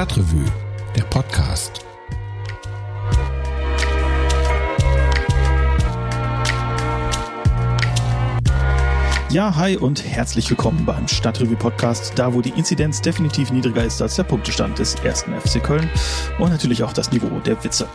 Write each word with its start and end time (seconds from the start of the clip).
Stadtrevue, 0.00 0.46
der 0.96 1.02
Podcast. 1.02 1.84
Ja, 9.28 9.54
hi 9.54 9.76
und 9.76 10.02
herzlich 10.02 10.48
willkommen 10.48 10.86
beim 10.86 11.06
Stadtrevue 11.06 11.54
Podcast, 11.54 12.14
da 12.16 12.32
wo 12.32 12.40
die 12.40 12.48
Inzidenz 12.48 13.02
definitiv 13.02 13.52
niedriger 13.52 13.84
ist 13.84 14.00
als 14.00 14.16
der 14.16 14.22
Punktestand 14.22 14.78
des 14.78 14.94
ersten 15.04 15.38
FC 15.38 15.62
Köln 15.62 15.90
und 16.38 16.48
natürlich 16.48 16.82
auch 16.82 16.94
das 16.94 17.12
Niveau 17.12 17.38
der 17.40 17.62
Witze. 17.62 17.86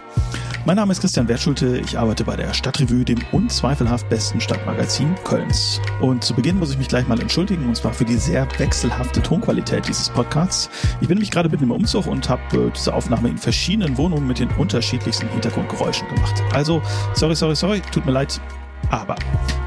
Mein 0.65 0.77
Name 0.77 0.93
ist 0.93 1.01
Christian 1.01 1.27
Wertschulte, 1.27 1.77
ich 1.77 1.95
arbeite 1.95 2.23
bei 2.23 2.35
der 2.35 2.51
Stadtrevue, 2.51 3.05
dem 3.05 3.19
unzweifelhaft 3.31 4.09
besten 4.09 4.41
Stadtmagazin 4.41 5.13
Kölns. 5.23 5.79
Und 6.01 6.23
zu 6.23 6.33
Beginn 6.33 6.57
muss 6.57 6.71
ich 6.71 6.79
mich 6.79 6.87
gleich 6.87 7.07
mal 7.07 7.21
entschuldigen, 7.21 7.67
und 7.67 7.77
zwar 7.77 7.93
für 7.93 8.03
die 8.03 8.15
sehr 8.15 8.47
wechselhafte 8.57 9.21
Tonqualität 9.21 9.87
dieses 9.87 10.09
Podcasts. 10.09 10.71
Ich 11.01 11.07
bin 11.07 11.17
nämlich 11.17 11.29
gerade 11.29 11.49
mitten 11.49 11.65
im 11.65 11.71
Umzug 11.71 12.07
und 12.07 12.27
habe 12.27 12.41
äh, 12.57 12.71
diese 12.75 12.95
Aufnahme 12.95 13.29
in 13.29 13.37
verschiedenen 13.37 13.95
Wohnungen 13.95 14.25
mit 14.25 14.39
den 14.39 14.49
unterschiedlichsten 14.57 15.29
Hintergrundgeräuschen 15.29 16.07
gemacht. 16.07 16.41
Also, 16.51 16.81
sorry, 17.13 17.35
sorry, 17.35 17.55
sorry, 17.55 17.81
tut 17.91 18.03
mir 18.07 18.13
leid, 18.13 18.41
aber 18.89 19.17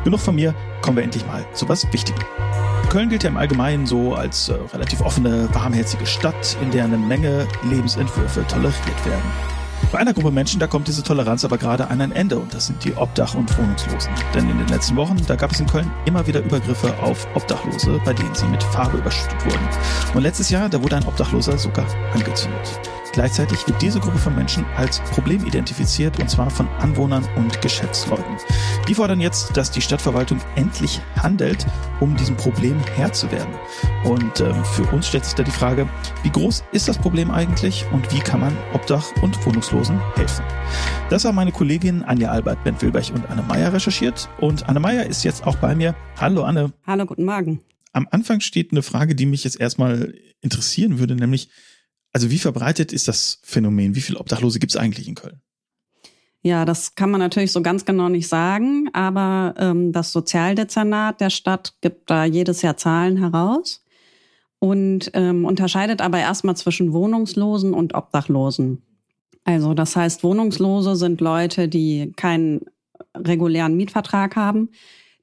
genug 0.03 0.19
von 0.19 0.35
mir, 0.35 0.53
kommen 0.83 0.97
wir 0.97 1.05
endlich 1.05 1.25
mal 1.29 1.47
zu 1.53 1.69
was 1.69 1.87
Wichtigem. 1.93 2.25
Köln 2.91 3.09
gilt 3.09 3.23
ja 3.23 3.31
im 3.31 3.37
Allgemeinen 3.37 3.87
so 3.87 4.15
als 4.15 4.49
äh, 4.49 4.55
relativ 4.73 5.01
offene, 5.03 5.49
warmherzige 5.53 6.07
Stadt, 6.07 6.57
in 6.61 6.73
der 6.73 6.87
eine 6.87 6.99
Menge 6.99 7.47
Lebensentwürfe 7.71 8.45
toleriert 8.49 9.07
werden. 9.07 9.58
Bei 9.91 9.99
einer 9.99 10.13
Gruppe 10.13 10.31
Menschen, 10.31 10.61
da 10.61 10.67
kommt 10.67 10.87
diese 10.87 11.03
Toleranz 11.03 11.47
aber 11.47 11.57
gerade 11.57 11.89
an 11.89 12.03
ein 12.03 12.13
Ende 12.13 12.39
und 12.39 12.53
das 12.53 12.67
sind 12.67 12.85
die 12.85 12.95
Obdach- 12.95 13.35
und 13.35 13.57
Wohnungslosen. 13.57 14.13
Denn 14.35 14.51
in 14.51 14.59
den 14.59 14.69
letzten 14.69 14.97
Wochen, 14.97 15.17
da 15.27 15.35
gab 15.35 15.53
es 15.53 15.61
in 15.61 15.67
Köln 15.67 15.91
immer 16.05 16.27
wieder 16.27 16.41
Übergriffe 16.41 16.93
auf 17.01 17.27
Obdachlose, 17.35 17.99
bei 18.05 18.13
denen 18.13 18.35
sie 18.35 18.45
mit 18.47 18.63
Farbe 18.65 18.99
überschüttet 18.99 19.43
wurden. 19.47 19.69
Und 20.15 20.23
letztes 20.23 20.51
Jahr, 20.51 20.69
da 20.69 20.83
wurde 20.83 20.97
ein 20.97 21.07
Obdachloser 21.07 21.57
sogar 21.57 21.87
angezündet. 22.13 22.81
Gleichzeitig 23.19 23.67
wird 23.67 23.83
diese 23.83 23.99
Gruppe 23.99 24.19
von 24.19 24.37
Menschen 24.37 24.65
als 24.77 25.01
Problem 25.01 25.45
identifiziert 25.45 26.21
und 26.21 26.31
zwar 26.31 26.51
von 26.51 26.69
Anwohnern 26.79 27.27
und 27.35 27.61
Geschäftsleuten. 27.61 28.37
Die 28.87 28.95
fordern 28.95 29.21
jetzt, 29.21 29.57
dass 29.57 29.73
die 29.73 29.81
Stadtverwaltung 29.81 30.41
endlich 30.55 31.01
handelt, 31.17 31.67
um 31.99 32.17
diesem 32.17 32.37
Problem 32.37 32.79
Herr 32.95 33.13
zu 33.13 33.29
werden. 33.33 33.53
Und 34.05 34.39
ähm, 34.39 34.65
für 34.67 34.85
uns 34.95 35.09
stellt 35.09 35.25
sich 35.25 35.35
da 35.35 35.43
die 35.43 35.51
Frage, 35.51 35.89
wie 36.23 36.31
groß 36.31 36.63
ist 36.71 36.87
das 36.87 36.97
Problem 36.97 37.33
eigentlich 37.33 37.85
und 37.91 38.15
wie 38.15 38.21
kann 38.21 38.39
man 38.39 38.57
Obdach- 38.73 39.11
und 39.21 39.45
Wohnungslosen 39.45 39.99
helfen? 40.15 40.45
Das 41.11 41.25
haben 41.25 41.35
meine 41.35 41.51
Kolleginnen 41.51 42.05
Anja 42.05 42.31
Albert, 42.31 42.63
Ben 42.63 42.81
Wilbech 42.81 43.13
und 43.13 43.29
Anne 43.29 43.43
Meyer 43.43 43.73
recherchiert 43.73 44.29
und 44.39 44.69
Anne 44.69 44.79
Meyer 44.79 45.07
ist 45.07 45.25
jetzt 45.25 45.45
auch 45.45 45.57
bei 45.57 45.75
mir. 45.75 45.97
Hallo 46.21 46.45
Anne. 46.45 46.73
Hallo, 46.87 47.05
guten 47.05 47.25
Morgen. 47.25 47.63
Am 47.93 48.07
Anfang 48.13 48.39
steht 48.39 48.71
eine 48.71 48.83
Frage, 48.83 49.17
die 49.17 49.27
mich 49.27 49.43
jetzt 49.43 49.59
erstmal 49.59 50.15
interessieren 50.41 51.01
würde, 51.01 51.17
nämlich 51.17 51.49
also 52.19 52.33
wie 52.33 52.39
verbreitet 52.39 52.93
ist 52.93 53.07
das 53.07 53.39
Phänomen? 53.45 53.95
Wie 53.95 54.01
viele 54.01 54.19
Obdachlose 54.19 54.59
gibt 54.59 54.73
es 54.73 54.77
eigentlich 54.77 55.07
in 55.07 55.15
Köln? 55.15 55.41
Ja, 56.43 56.65
das 56.65 56.97
kann 56.97 57.13
man 57.13 57.21
natürlich 57.21 57.53
so 57.53 57.63
ganz 57.63 57.85
genau 57.85 58.09
nicht 58.09 58.27
sagen, 58.27 58.91
aber 58.93 59.55
ähm, 59.57 59.93
das 59.93 60.11
Sozialdezernat 60.11 61.21
der 61.21 61.31
Stadt 61.31 61.75
gibt 61.81 62.11
da 62.11 62.25
jedes 62.25 62.63
Jahr 62.63 62.77
Zahlen 62.77 63.19
heraus 63.19 63.85
und 64.59 65.13
ähm, 65.15 65.45
unterscheidet 65.45 66.03
aber 66.03 66.19
erstmal 66.19 66.57
zwischen 66.57 66.93
Wohnungslosen 66.93 67.73
und 67.73 67.95
Obdachlosen. 67.95 68.83
Also 69.45 69.73
das 69.75 69.95
heißt, 69.95 70.25
Wohnungslose 70.25 70.97
sind 70.97 71.21
Leute, 71.21 71.69
die 71.69 72.13
keinen 72.17 72.63
regulären 73.15 73.77
Mietvertrag 73.77 74.35
haben, 74.35 74.71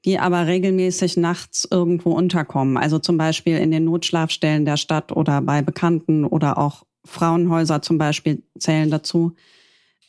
die 0.06 0.18
aber 0.18 0.46
regelmäßig 0.46 1.18
nachts 1.18 1.68
irgendwo 1.70 2.12
unterkommen. 2.12 2.78
Also 2.78 2.98
zum 2.98 3.18
Beispiel 3.18 3.58
in 3.58 3.70
den 3.70 3.84
Notschlafstellen 3.84 4.64
der 4.64 4.78
Stadt 4.78 5.12
oder 5.12 5.42
bei 5.42 5.60
Bekannten 5.60 6.24
oder 6.24 6.56
auch 6.56 6.86
Frauenhäuser 7.06 7.82
zum 7.82 7.98
Beispiel 7.98 8.42
zählen 8.58 8.90
dazu. 8.90 9.34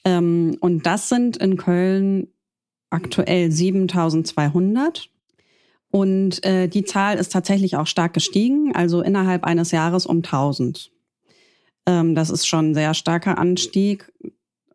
Ähm, 0.04 0.58
und 0.60 0.86
das 0.86 1.10
sind 1.10 1.38
in 1.38 1.58
Köln 1.58 2.28
aktuell 2.90 3.52
7200. 3.52 5.10
Und 5.90 6.44
äh, 6.46 6.68
die 6.68 6.84
Zahl 6.84 7.18
ist 7.18 7.32
tatsächlich 7.32 7.78
auch 7.78 7.88
stark 7.88 8.14
gestiegen, 8.14 8.76
also 8.76 9.02
innerhalb 9.02 9.46
eines 9.46 9.72
Jahres 9.72 10.06
um 10.06 10.18
1000. 10.18 10.92
Ähm, 11.86 12.16
das 12.16 12.30
ist 12.30 12.46
schon 12.46 12.72
ein 12.72 12.74
sehr 12.74 12.94
starker 12.94 13.38
Anstieg. 13.38 14.12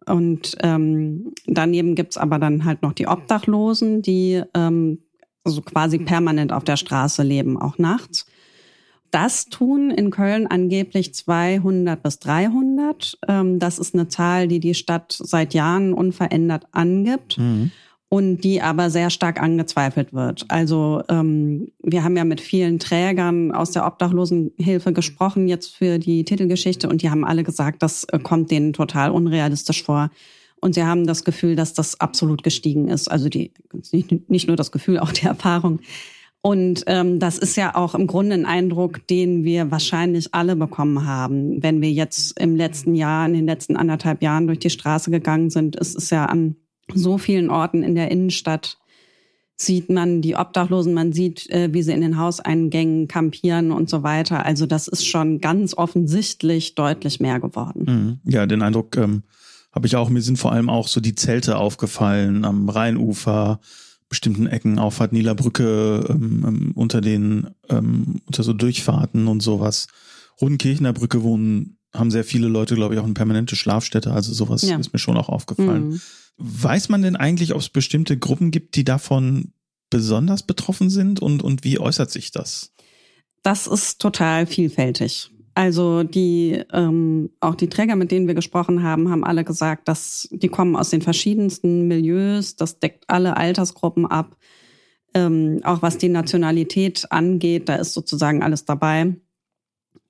Und 0.06 0.56
ähm, 0.62 1.33
daneben 1.47 1.94
gibt's 1.94 2.16
aber 2.16 2.39
dann 2.39 2.65
halt 2.65 2.83
noch 2.83 2.93
die 2.93 3.06
Obdachlosen, 3.06 4.03
die 4.03 4.43
ähm, 4.54 4.99
also 5.44 5.62
quasi 5.62 5.99
permanent 5.99 6.53
auf 6.53 6.65
der 6.65 6.77
Straße 6.77 7.22
leben, 7.22 7.60
auch 7.60 7.78
nachts. 7.78 8.27
Das 9.12 9.44
tun 9.44 9.90
in 9.90 10.10
Köln 10.10 10.46
angeblich 10.46 11.14
200 11.14 12.02
bis 12.02 12.18
300. 12.18 13.18
Ähm, 13.28 13.58
das 13.58 13.78
ist 13.78 13.94
eine 13.94 14.08
Zahl, 14.08 14.48
die 14.48 14.58
die 14.58 14.74
Stadt 14.74 15.16
seit 15.16 15.52
Jahren 15.52 15.92
unverändert 15.92 16.66
angibt. 16.72 17.38
Mhm. 17.38 17.70
Und 18.08 18.44
die 18.44 18.60
aber 18.60 18.90
sehr 18.90 19.08
stark 19.08 19.40
angezweifelt 19.40 20.12
wird. 20.12 20.44
Also 20.48 21.02
ähm, 21.08 21.68
wir 21.82 22.04
haben 22.04 22.14
ja 22.14 22.24
mit 22.24 22.42
vielen 22.42 22.78
Trägern 22.78 23.52
aus 23.52 23.70
der 23.70 23.86
Obdachlosenhilfe 23.86 24.92
gesprochen 24.92 25.48
jetzt 25.48 25.74
für 25.74 25.98
die 25.98 26.22
Titelgeschichte 26.24 26.90
und 26.90 27.00
die 27.00 27.08
haben 27.08 27.24
alle 27.24 27.42
gesagt, 27.42 27.82
das 27.82 28.04
äh, 28.04 28.18
kommt 28.18 28.50
denen 28.50 28.74
total 28.74 29.12
unrealistisch 29.12 29.82
vor. 29.82 30.10
Und 30.60 30.74
sie 30.74 30.84
haben 30.84 31.06
das 31.06 31.24
Gefühl, 31.24 31.56
dass 31.56 31.72
das 31.72 32.00
absolut 32.00 32.42
gestiegen 32.42 32.88
ist. 32.88 33.10
Also 33.10 33.28
die, 33.28 33.50
nicht 34.28 34.46
nur 34.46 34.56
das 34.56 34.72
Gefühl, 34.72 34.98
auch 34.98 35.12
die 35.12 35.26
Erfahrung. 35.26 35.80
Und 36.44 36.82
ähm, 36.88 37.20
das 37.20 37.38
ist 37.38 37.56
ja 37.56 37.76
auch 37.76 37.94
im 37.94 38.08
Grunde 38.08 38.34
ein 38.34 38.47
Eindruck, 38.47 39.06
den 39.06 39.44
wir 39.44 39.70
wahrscheinlich 39.70 40.34
alle 40.34 40.56
bekommen 40.56 41.06
haben. 41.06 41.62
Wenn 41.62 41.80
wir 41.80 41.92
jetzt 41.92 42.38
im 42.41 42.56
letzten 42.56 42.97
Jahr, 42.97 43.26
in 43.26 43.32
den 43.32 43.47
letzten 43.47 43.76
anderthalb 43.76 44.22
Jahren 44.22 44.48
durch 44.48 44.58
die 44.58 44.70
Straße 44.70 45.12
gegangen 45.12 45.50
sind, 45.50 45.76
ist 45.76 45.97
es 45.97 46.10
ja 46.10 46.26
an 46.26 46.56
so 46.92 47.16
vielen 47.16 47.48
Orten 47.48 47.84
in 47.84 47.94
der 47.94 48.10
Innenstadt 48.10 48.78
sieht 49.56 49.91
man 49.91 50.22
die 50.22 50.36
Obdachlosen, 50.36 50.94
man 50.94 51.12
sieht, 51.12 51.48
äh, 51.50 51.72
wie 51.72 51.82
sie 51.82 51.92
in 51.92 52.00
den 52.00 52.19
Hauseingängen 52.19 53.09
kampieren 53.09 53.70
und 53.70 53.88
so 53.88 54.03
weiter. 54.03 54.44
Also 54.44 54.66
das 54.66 54.88
ist 54.88 55.06
schon 55.06 55.41
ganz 55.41 55.74
offensichtlich 55.74 56.74
deutlich 56.74 57.20
mehr 57.20 57.41
geworden. 57.41 58.20
Mhm. 58.24 58.30
Ja, 58.30 58.47
den 58.47 58.62
Eindruck 58.62 58.97
ähm, 58.97 59.22
habe 59.72 59.86
ich 59.86 59.97
auch. 59.97 60.09
Mir 60.09 60.22
sind 60.22 60.38
vor 60.38 60.53
allem 60.53 60.69
auch 60.69 60.88
so 60.88 61.00
die 61.00 61.14
Zelte 61.14 61.56
aufgefallen 61.56 62.44
am 62.44 62.69
Rheinufer, 62.69 63.60
bestimmten 64.12 64.46
Ecken, 64.46 64.78
Auffahrt 64.78 65.14
Niederbrücke, 65.14 66.04
ähm, 66.10 66.44
ähm, 66.46 66.72
unter 66.74 67.00
den, 67.00 67.48
ähm, 67.70 68.20
unter 68.26 68.42
so 68.42 68.52
Durchfahrten 68.52 69.26
und 69.26 69.42
sowas. 69.42 69.86
Rodenkirchener 70.38 70.92
Brücke 70.92 71.22
wohnen, 71.22 71.78
haben 71.94 72.10
sehr 72.10 72.22
viele 72.22 72.46
Leute, 72.48 72.74
glaube 72.74 72.92
ich, 72.92 73.00
auch 73.00 73.04
eine 73.04 73.14
permanente 73.14 73.56
Schlafstätte. 73.56 74.12
Also 74.12 74.34
sowas 74.34 74.60
ja. 74.62 74.76
ist 74.76 74.92
mir 74.92 74.98
schon 74.98 75.16
auch 75.16 75.30
aufgefallen. 75.30 75.88
Mhm. 75.88 76.00
Weiß 76.36 76.90
man 76.90 77.00
denn 77.00 77.16
eigentlich, 77.16 77.54
ob 77.54 77.60
es 77.60 77.70
bestimmte 77.70 78.18
Gruppen 78.18 78.50
gibt, 78.50 78.76
die 78.76 78.84
davon 78.84 79.54
besonders 79.88 80.42
betroffen 80.42 80.90
sind 80.90 81.20
und, 81.20 81.42
und 81.42 81.64
wie 81.64 81.78
äußert 81.78 82.10
sich 82.10 82.32
das? 82.32 82.72
Das 83.42 83.66
ist 83.66 83.98
total 83.98 84.46
vielfältig. 84.46 85.30
Also 85.54 86.02
die 86.02 86.62
ähm, 86.72 87.30
auch 87.40 87.54
die 87.54 87.68
Träger, 87.68 87.96
mit 87.96 88.10
denen 88.10 88.26
wir 88.26 88.34
gesprochen 88.34 88.82
haben, 88.82 89.10
haben 89.10 89.24
alle 89.24 89.44
gesagt, 89.44 89.86
dass 89.86 90.28
die 90.30 90.48
kommen 90.48 90.76
aus 90.76 90.90
den 90.90 91.02
verschiedensten 91.02 91.88
Milieus. 91.88 92.56
Das 92.56 92.78
deckt 92.78 93.04
alle 93.08 93.36
Altersgruppen 93.36 94.06
ab. 94.06 94.36
Ähm, 95.14 95.60
auch 95.64 95.82
was 95.82 95.98
die 95.98 96.08
Nationalität 96.08 97.10
angeht, 97.10 97.68
da 97.68 97.76
ist 97.76 97.92
sozusagen 97.92 98.42
alles 98.42 98.64
dabei. 98.64 99.14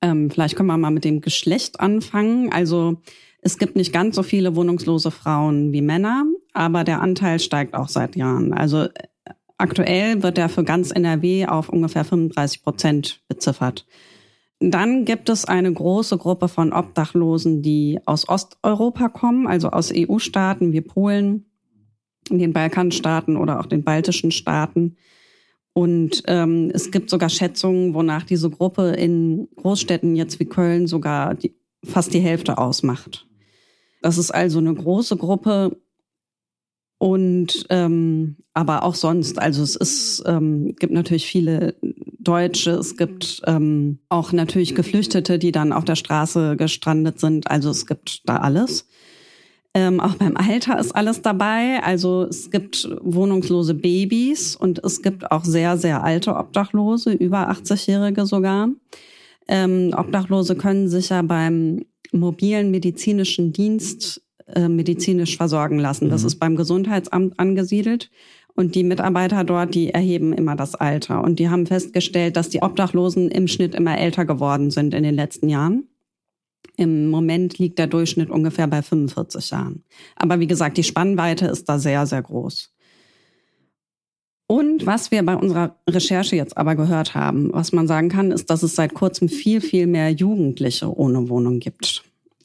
Ähm, 0.01 0.31
vielleicht 0.31 0.55
können 0.55 0.69
wir 0.69 0.77
mal 0.77 0.91
mit 0.91 1.05
dem 1.05 1.21
Geschlecht 1.21 1.81
anfangen. 1.81 2.53
Also 2.53 3.01
es 3.41 3.59
gibt 3.59 3.75
nicht 3.75 3.93
ganz 3.93 4.15
so 4.15 4.23
viele 4.23 4.55
wohnungslose 4.55 5.11
Frauen 5.11 5.73
wie 5.73 5.83
Männer, 5.83 6.25
aber 6.53 6.85
der 6.85 7.01
Anteil 7.01 7.41
steigt 7.41 7.75
auch 7.75 7.89
seit 7.89 8.15
Jahren. 8.15 8.53
Also 8.53 8.83
äh, 8.85 8.91
aktuell 9.59 10.23
wird 10.23 10.39
er 10.39 10.49
für 10.49 10.63
ganz 10.63 10.93
NRW 10.93 11.47
auf 11.47 11.69
ungefähr 11.69 12.05
35 12.05 12.63
Prozent 12.63 13.23
beziffert. 13.27 13.87
Dann 14.65 15.05
gibt 15.05 15.29
es 15.29 15.45
eine 15.45 15.73
große 15.73 16.19
Gruppe 16.19 16.47
von 16.47 16.73
Obdachlosen, 16.73 17.63
die 17.63 17.99
aus 18.07 18.29
Osteuropa 18.29 19.09
kommen, 19.09 19.49
also 19.49 19.71
aus 19.71 19.93
EU-Staaten 19.93 20.73
wie 20.73 20.81
Polen, 20.81 21.47
den 22.31 22.53
Balkanstaaten 22.53 23.37
oder 23.37 23.59
auch 23.59 23.67
den 23.67 23.83
baltischen 23.83 24.31
Staaten. 24.31 24.97
Und 25.73 26.23
ähm, 26.29 26.71
es 26.73 26.93
gibt 26.93 27.11
sogar 27.11 27.29
Schätzungen, 27.29 27.95
wonach 27.95 28.23
diese 28.23 28.51
Gruppe 28.51 28.91
in 28.91 29.49
Großstädten 29.57 30.15
jetzt 30.15 30.39
wie 30.39 30.45
Köln 30.45 30.87
sogar 30.87 31.35
die, 31.35 31.57
fast 31.85 32.15
die 32.15 32.21
Hälfte 32.21 32.59
ausmacht. 32.59 33.27
Das 34.01 34.17
ist 34.17 34.31
also 34.31 34.61
eine 34.61 34.75
große 34.75 35.17
Gruppe 35.17 35.77
und 37.03 37.67
ähm, 37.69 38.37
aber 38.55 38.85
auch 38.85 38.95
sonst. 38.95 39.37
Also 39.41 39.65
es 39.65 39.75
ist 39.75 40.23
ähm, 40.25 40.77
gibt 40.79 40.93
natürlich 40.93 41.27
viele 41.27 41.75
Deutsche, 42.21 42.71
es 42.75 42.97
gibt 42.97 43.43
ähm, 43.45 43.99
auch 44.09 44.31
natürlich 44.31 44.77
Geflüchtete, 44.77 45.41
die 45.41 45.51
dann 45.51 45.73
auf 45.73 45.85
der 45.85 45.97
Straße 45.97 46.57
gestrandet 46.57 47.19
sind. 47.19 47.51
Also 47.51 47.71
es 47.71 47.87
gibt 47.87 48.23
da 48.29 48.37
alles. 48.37 48.87
Ähm, 49.75 49.99
auch 49.99 50.15
beim 50.15 50.37
Alter 50.37 50.79
ist 50.79 50.95
alles 50.95 51.23
dabei. 51.23 51.83
Also 51.83 52.23
es 52.23 52.53
gibt 52.53 52.89
wohnungslose 53.01 53.75
Babys 53.75 54.55
und 54.55 54.85
es 54.85 55.03
gibt 55.03 55.29
auch 55.33 55.45
sehr, 55.45 55.79
sehr 55.79 56.05
alte 56.05 56.37
Obdachlose, 56.37 57.15
über 57.15 57.51
80-Jährige 57.51 58.27
sogar. 58.27 58.69
Ähm, 59.49 59.93
Obdachlose 59.97 60.55
können 60.55 60.89
sich 60.89 61.09
ja 61.09 61.23
beim 61.23 61.85
mobilen 62.13 62.71
medizinischen 62.71 63.53
Dienst 63.53 64.22
äh, 64.55 64.69
medizinisch 64.69 65.37
versorgen 65.37 65.79
lassen. 65.79 66.09
Das 66.09 66.23
mhm. 66.23 66.27
ist 66.29 66.37
beim 66.37 66.57
Gesundheitsamt 66.57 67.39
angesiedelt. 67.39 68.11
Und 68.55 68.75
die 68.75 68.85
Mitarbeiter 68.85 69.45
dort, 69.45 69.75
die 69.75 69.91
erheben 69.91 70.33
immer 70.33 70.57
das 70.57 70.75
Alter. 70.75 71.25
Und 71.25 71.39
die 71.39 71.49
haben 71.49 71.67
festgestellt, 71.67 72.37
dass 72.37 72.51
die 72.51 72.63
Obdachlosen 72.63 73.31
im 73.31 73.49
Schnitt 73.49 73.75
immer 73.75 73.97
älter 73.97 74.27
geworden 74.27 74.71
sind 74.71 74.93
in 74.93 75.03
den 75.03 75.15
letzten 75.15 75.49
Jahren. 75.49 75.85
Im 76.77 77.09
Moment 77.09 77.59
liegt 77.59 77.79
der 77.79 77.87
Durchschnitt 77.87 78.31
ungefähr 78.31 78.67
bei 78.67 78.83
45 78.83 79.51
Jahren. 79.51 79.85
Aber 80.17 80.41
wie 80.41 80.47
gesagt, 80.47 80.77
die 80.77 80.83
Spannweite 80.83 81.47
ist 81.47 81.69
da 81.69 81.79
sehr, 81.79 82.07
sehr 82.07 82.23
groß. 82.23 82.73
Und 84.47 84.85
was 84.85 85.11
wir 85.11 85.25
bei 85.25 85.35
unserer 85.35 85.77
Recherche 85.89 86.37
jetzt 86.37 86.59
aber 86.59 86.77
gehört 86.77 87.15
haben, 87.15 87.51
was 87.53 87.73
man 87.73 87.87
sagen 87.87 88.11
kann, 88.11 88.33
ist, 88.33 88.51
dass 88.51 88.63
es 88.63 88.75
seit 88.75 88.93
kurzem 88.93 89.29
viel, 89.29 89.63
viel 89.63 89.87
mehr 89.87 90.11
Jugendliche 90.11 90.95
ohne 90.95 91.29
Wohnung 91.31 91.59
gibt. 91.59 92.05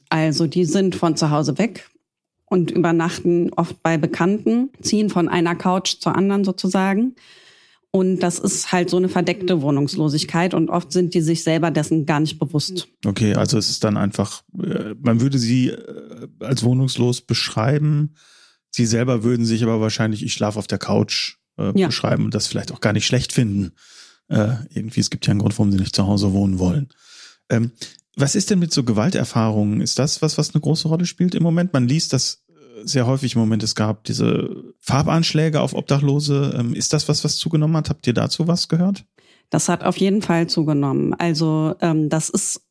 Also 0.09 0.47
die 0.47 0.63
sind 0.63 0.95
von 0.95 1.17
zu 1.17 1.31
Hause 1.31 1.57
weg 1.57 1.89
und 2.49 2.71
übernachten 2.71 3.51
oft 3.55 3.81
bei 3.83 3.97
Bekannten, 3.97 4.69
ziehen 4.81 5.09
von 5.09 5.27
einer 5.29 5.55
Couch 5.55 5.97
zur 5.99 6.15
anderen 6.15 6.43
sozusagen. 6.43 7.15
Und 7.91 8.19
das 8.19 8.37
ist 8.37 8.71
halt 8.71 8.89
so 8.89 8.97
eine 8.97 9.09
verdeckte 9.09 9.61
Wohnungslosigkeit 9.61 10.53
und 10.53 10.69
oft 10.69 10.91
sind 10.91 11.13
die 11.13 11.21
sich 11.21 11.43
selber 11.43 11.71
dessen 11.71 12.05
gar 12.05 12.19
nicht 12.19 12.37
bewusst. 12.37 12.89
Okay, 13.05 13.33
also 13.33 13.57
es 13.57 13.69
ist 13.69 13.83
dann 13.83 13.97
einfach, 13.97 14.43
äh, 14.61 14.93
man 14.99 15.21
würde 15.21 15.39
sie 15.39 15.69
äh, 15.69 16.27
als 16.39 16.63
wohnungslos 16.63 17.21
beschreiben. 17.21 18.15
Sie 18.69 18.85
selber 18.85 19.23
würden 19.23 19.45
sich 19.45 19.63
aber 19.63 19.81
wahrscheinlich, 19.81 20.23
ich 20.23 20.33
schlafe 20.33 20.59
auf 20.59 20.67
der 20.67 20.77
Couch 20.77 21.37
äh, 21.57 21.71
ja. 21.79 21.87
beschreiben 21.87 22.25
und 22.25 22.35
das 22.35 22.47
vielleicht 22.47 22.71
auch 22.71 22.81
gar 22.81 22.93
nicht 22.93 23.05
schlecht 23.05 23.33
finden. 23.33 23.71
Äh, 24.27 24.55
irgendwie, 24.73 24.99
es 24.99 25.09
gibt 25.09 25.25
ja 25.25 25.31
einen 25.31 25.39
Grund, 25.39 25.57
warum 25.57 25.71
sie 25.71 25.79
nicht 25.79 25.95
zu 25.95 26.05
Hause 26.05 26.33
wohnen 26.33 26.59
wollen. 26.59 26.89
Ähm, 27.49 27.71
was 28.17 28.35
ist 28.35 28.49
denn 28.49 28.59
mit 28.59 28.73
so 28.73 28.83
Gewalterfahrungen? 28.83 29.79
Ist 29.79 29.99
das 29.99 30.21
was, 30.21 30.37
was 30.37 30.53
eine 30.53 30.61
große 30.61 30.87
Rolle 30.87 31.05
spielt 31.05 31.35
im 31.35 31.43
Moment? 31.43 31.71
Man 31.71 31.87
liest 31.87 32.13
das 32.13 32.43
äh, 32.49 32.85
sehr 32.85 33.05
häufig 33.05 33.35
im 33.35 33.41
Moment. 33.41 33.61
Es 33.61 33.75
gab 33.75 34.03
diese 34.05 34.73
Farbanschläge 34.79 35.61
auf 35.61 35.73
Obdachlose. 35.73 36.55
Ähm, 36.57 36.73
ist 36.73 36.93
das 36.93 37.07
was, 37.07 37.23
was 37.23 37.37
zugenommen 37.37 37.77
hat? 37.77 37.89
Habt 37.89 38.07
ihr 38.07 38.13
dazu 38.13 38.47
was 38.47 38.67
gehört? 38.67 39.05
Das 39.51 39.69
hat 39.69 39.83
auf 39.83 39.97
jeden 39.97 40.23
Fall 40.23 40.47
zugenommen. 40.47 41.13
Also 41.13 41.75
ähm, 41.79 42.09
das 42.09 42.29
ist 42.29 42.61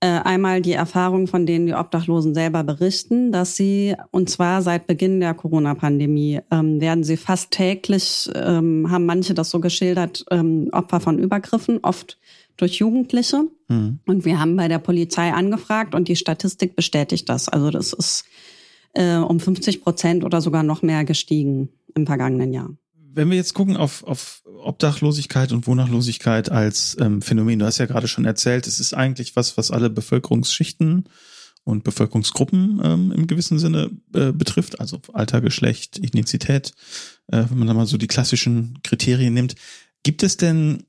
äh, 0.00 0.06
einmal 0.06 0.62
die 0.62 0.72
Erfahrung, 0.72 1.28
von 1.28 1.46
denen 1.46 1.66
die 1.66 1.74
Obdachlosen 1.74 2.34
selber 2.34 2.64
berichten, 2.64 3.30
dass 3.30 3.54
sie, 3.54 3.94
und 4.10 4.28
zwar 4.28 4.62
seit 4.62 4.88
Beginn 4.88 5.20
der 5.20 5.34
Corona-Pandemie, 5.34 6.40
ähm, 6.50 6.80
werden 6.80 7.04
sie 7.04 7.16
fast 7.16 7.52
täglich, 7.52 8.28
ähm, 8.34 8.90
haben 8.90 9.06
manche 9.06 9.34
das 9.34 9.50
so 9.50 9.60
geschildert, 9.60 10.24
ähm, 10.32 10.70
Opfer 10.72 10.98
von 10.98 11.20
Übergriffen, 11.20 11.78
oft 11.82 12.18
durch 12.56 12.74
Jugendliche. 12.74 13.44
Mhm. 13.68 14.00
Und 14.06 14.24
wir 14.24 14.38
haben 14.38 14.56
bei 14.56 14.68
der 14.68 14.78
Polizei 14.78 15.32
angefragt 15.32 15.94
und 15.94 16.08
die 16.08 16.16
Statistik 16.16 16.76
bestätigt 16.76 17.28
das. 17.28 17.48
Also 17.48 17.70
das 17.70 17.92
ist 17.92 18.24
äh, 18.94 19.16
um 19.16 19.40
50 19.40 19.82
Prozent 19.82 20.24
oder 20.24 20.40
sogar 20.40 20.62
noch 20.62 20.82
mehr 20.82 21.04
gestiegen 21.04 21.70
im 21.94 22.06
vergangenen 22.06 22.52
Jahr. 22.52 22.70
Wenn 23.14 23.30
wir 23.30 23.36
jetzt 23.36 23.52
gucken 23.52 23.76
auf, 23.76 24.04
auf 24.04 24.42
Obdachlosigkeit 24.62 25.52
und 25.52 25.66
Wohnachlosigkeit 25.66 26.50
als 26.50 26.96
ähm, 26.98 27.20
Phänomen, 27.20 27.58
du 27.58 27.66
hast 27.66 27.78
ja 27.78 27.86
gerade 27.86 28.08
schon 28.08 28.24
erzählt, 28.24 28.66
es 28.66 28.80
ist 28.80 28.94
eigentlich 28.94 29.36
was, 29.36 29.58
was 29.58 29.70
alle 29.70 29.90
Bevölkerungsschichten 29.90 31.04
und 31.64 31.84
Bevölkerungsgruppen 31.84 32.80
ähm, 32.82 33.12
im 33.12 33.26
gewissen 33.26 33.58
Sinne 33.58 33.90
äh, 34.14 34.32
betrifft, 34.32 34.80
also 34.80 35.00
Alter, 35.12 35.40
Geschlecht, 35.40 35.98
Ethnizität, 35.98 36.72
äh, 37.28 37.44
wenn 37.48 37.58
man 37.58 37.68
da 37.68 37.74
mal 37.74 37.86
so 37.86 37.98
die 37.98 38.08
klassischen 38.08 38.78
Kriterien 38.82 39.34
nimmt. 39.34 39.54
Gibt 40.02 40.22
es 40.22 40.36
denn 40.36 40.84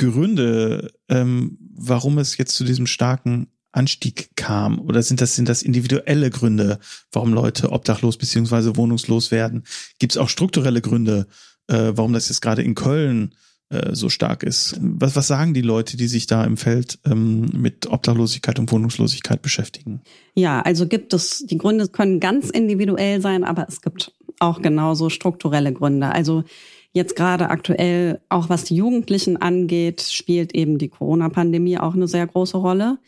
Gründe, 0.00 0.92
ähm, 1.08 1.58
warum 1.74 2.18
es 2.18 2.38
jetzt 2.38 2.54
zu 2.56 2.64
diesem 2.64 2.86
starken 2.86 3.48
Anstieg 3.70 4.30
kam? 4.34 4.80
Oder 4.80 5.02
sind 5.02 5.20
das, 5.20 5.36
sind 5.36 5.48
das 5.48 5.62
individuelle 5.62 6.30
Gründe, 6.30 6.78
warum 7.12 7.34
Leute 7.34 7.70
obdachlos 7.70 8.16
beziehungsweise 8.16 8.76
wohnungslos 8.76 9.30
werden? 9.30 9.64
Gibt 9.98 10.14
es 10.14 10.16
auch 10.16 10.30
strukturelle 10.30 10.80
Gründe, 10.80 11.26
äh, 11.68 11.92
warum 11.94 12.14
das 12.14 12.30
jetzt 12.30 12.40
gerade 12.40 12.62
in 12.62 12.74
Köln 12.74 13.34
äh, 13.68 13.94
so 13.94 14.08
stark 14.08 14.42
ist? 14.42 14.76
Was, 14.80 15.16
was 15.16 15.26
sagen 15.26 15.52
die 15.52 15.60
Leute, 15.60 15.98
die 15.98 16.08
sich 16.08 16.26
da 16.26 16.44
im 16.44 16.56
Feld 16.56 16.98
ähm, 17.04 17.50
mit 17.52 17.86
Obdachlosigkeit 17.86 18.58
und 18.58 18.72
Wohnungslosigkeit 18.72 19.42
beschäftigen? 19.42 20.00
Ja, 20.34 20.62
also 20.62 20.88
gibt 20.88 21.12
es, 21.12 21.44
die 21.46 21.58
Gründe 21.58 21.88
können 21.88 22.20
ganz 22.20 22.48
individuell 22.48 23.20
sein, 23.20 23.44
aber 23.44 23.66
es 23.68 23.82
gibt 23.82 24.12
auch 24.38 24.62
genauso 24.62 25.10
strukturelle 25.10 25.74
Gründe. 25.74 26.10
Also 26.10 26.44
Jetzt 26.92 27.14
gerade 27.14 27.50
aktuell, 27.50 28.20
auch 28.28 28.48
was 28.48 28.64
die 28.64 28.74
Jugendlichen 28.74 29.36
angeht, 29.36 30.00
spielt 30.02 30.54
eben 30.54 30.78
die 30.78 30.88
Corona-Pandemie 30.88 31.78
auch 31.78 31.94
eine 31.94 32.08
sehr 32.08 32.26
große 32.26 32.56
Rolle. 32.56 32.98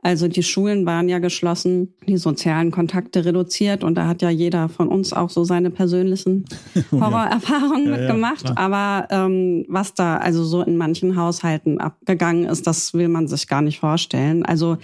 Also 0.00 0.28
die 0.28 0.44
Schulen 0.44 0.86
waren 0.86 1.08
ja 1.08 1.18
geschlossen, 1.18 1.94
die 2.06 2.18
sozialen 2.18 2.70
Kontakte 2.70 3.24
reduziert 3.24 3.82
und 3.82 3.96
da 3.96 4.06
hat 4.06 4.22
ja 4.22 4.30
jeder 4.30 4.68
von 4.68 4.88
uns 4.88 5.12
auch 5.12 5.28
so 5.28 5.42
seine 5.42 5.70
persönlichen 5.70 6.44
Horrorerfahrungen 6.92 7.86
ja, 7.86 7.96
mitgemacht. 7.96 8.48
Ja, 8.48 8.56
Aber 8.56 9.08
ähm, 9.10 9.64
was 9.68 9.94
da 9.94 10.18
also 10.18 10.44
so 10.44 10.62
in 10.62 10.76
manchen 10.76 11.16
Haushalten 11.16 11.80
abgegangen 11.80 12.44
ist, 12.44 12.66
das 12.68 12.94
will 12.94 13.08
man 13.08 13.26
sich 13.26 13.48
gar 13.48 13.62
nicht 13.62 13.80
vorstellen. 13.80 14.44
Also 14.44 14.78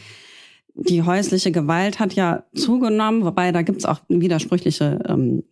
die 0.75 1.03
häusliche 1.03 1.53
Gewalt 1.53 2.01
hat 2.01 2.15
ja 2.15 2.43
zugenommen, 2.55 3.25
wobei 3.25 3.53
da 3.53 3.63
gibt's 3.63 3.85
auch 3.85 4.01
widersprüchliche 4.09 4.99
ähm, 5.09 5.45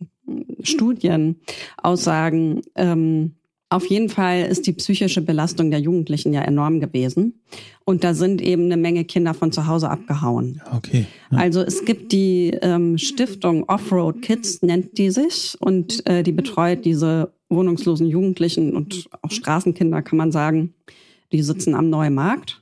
Studien, 0.61 1.37
Aussagen. 1.77 2.61
Ähm, 2.75 3.35
auf 3.69 3.87
jeden 3.87 4.09
Fall 4.09 4.43
ist 4.43 4.67
die 4.67 4.73
psychische 4.73 5.21
Belastung 5.21 5.71
der 5.71 5.79
Jugendlichen 5.79 6.31
ja 6.31 6.43
enorm 6.43 6.79
gewesen. 6.79 7.41
Und 7.85 8.03
da 8.03 8.13
sind 8.13 8.39
eben 8.39 8.65
eine 8.65 8.77
Menge 8.77 9.03
Kinder 9.03 9.33
von 9.33 9.51
zu 9.51 9.65
Hause 9.65 9.89
abgehauen. 9.89 10.61
Okay. 10.75 11.07
Ja. 11.31 11.39
Also 11.39 11.61
es 11.61 11.83
gibt 11.83 12.11
die 12.11 12.51
ähm, 12.61 12.99
Stiftung 12.99 13.63
Offroad 13.67 14.21
Kids, 14.21 14.61
nennt 14.61 14.97
die 14.99 15.09
sich, 15.09 15.57
und 15.59 16.05
äh, 16.07 16.21
die 16.21 16.31
betreut 16.31 16.85
diese 16.85 17.33
wohnungslosen 17.49 18.07
Jugendlichen 18.07 18.75
und 18.75 19.09
auch 19.23 19.31
Straßenkinder, 19.31 20.03
kann 20.03 20.17
man 20.17 20.31
sagen. 20.31 20.75
Die 21.31 21.41
sitzen 21.41 21.73
am 21.73 21.89
Neumarkt. 21.89 22.61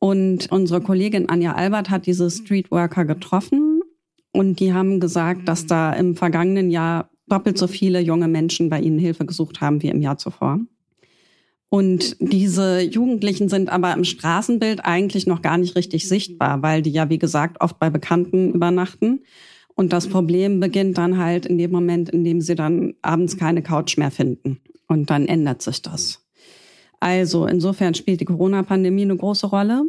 Und 0.00 0.50
unsere 0.50 0.80
Kollegin 0.80 1.28
Anja 1.28 1.54
Albert 1.54 1.90
hat 1.90 2.06
diese 2.06 2.28
Streetworker 2.28 3.04
getroffen 3.04 3.63
und 4.34 4.58
die 4.58 4.74
haben 4.74 4.98
gesagt, 4.98 5.48
dass 5.48 5.66
da 5.66 5.92
im 5.92 6.16
vergangenen 6.16 6.70
Jahr 6.70 7.08
doppelt 7.28 7.56
so 7.56 7.68
viele 7.68 8.00
junge 8.00 8.26
Menschen 8.26 8.68
bei 8.68 8.80
ihnen 8.80 8.98
Hilfe 8.98 9.24
gesucht 9.24 9.60
haben 9.60 9.80
wie 9.80 9.88
im 9.88 10.02
Jahr 10.02 10.18
zuvor. 10.18 10.58
Und 11.68 12.16
diese 12.20 12.80
Jugendlichen 12.80 13.48
sind 13.48 13.68
aber 13.68 13.92
im 13.94 14.04
Straßenbild 14.04 14.84
eigentlich 14.84 15.26
noch 15.26 15.40
gar 15.40 15.56
nicht 15.56 15.76
richtig 15.76 16.08
sichtbar, 16.08 16.62
weil 16.62 16.82
die 16.82 16.90
ja, 16.90 17.10
wie 17.10 17.18
gesagt, 17.18 17.60
oft 17.60 17.78
bei 17.78 17.90
Bekannten 17.90 18.52
übernachten. 18.52 19.20
Und 19.76 19.92
das 19.92 20.08
Problem 20.08 20.58
beginnt 20.58 20.98
dann 20.98 21.18
halt 21.18 21.46
in 21.46 21.56
dem 21.56 21.70
Moment, 21.70 22.10
in 22.10 22.24
dem 22.24 22.40
sie 22.40 22.56
dann 22.56 22.94
abends 23.02 23.36
keine 23.36 23.62
Couch 23.62 23.96
mehr 23.96 24.10
finden. 24.10 24.60
Und 24.88 25.10
dann 25.10 25.26
ändert 25.26 25.62
sich 25.62 25.80
das. 25.80 26.24
Also 26.98 27.46
insofern 27.46 27.94
spielt 27.94 28.20
die 28.20 28.24
Corona-Pandemie 28.24 29.02
eine 29.02 29.16
große 29.16 29.46
Rolle. 29.46 29.84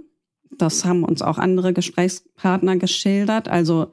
Das 0.56 0.86
haben 0.86 1.04
uns 1.04 1.22
auch 1.22 1.40
andere 1.40 1.74
Gesprächspartner 1.74 2.78
geschildert. 2.78 3.48
Also 3.48 3.92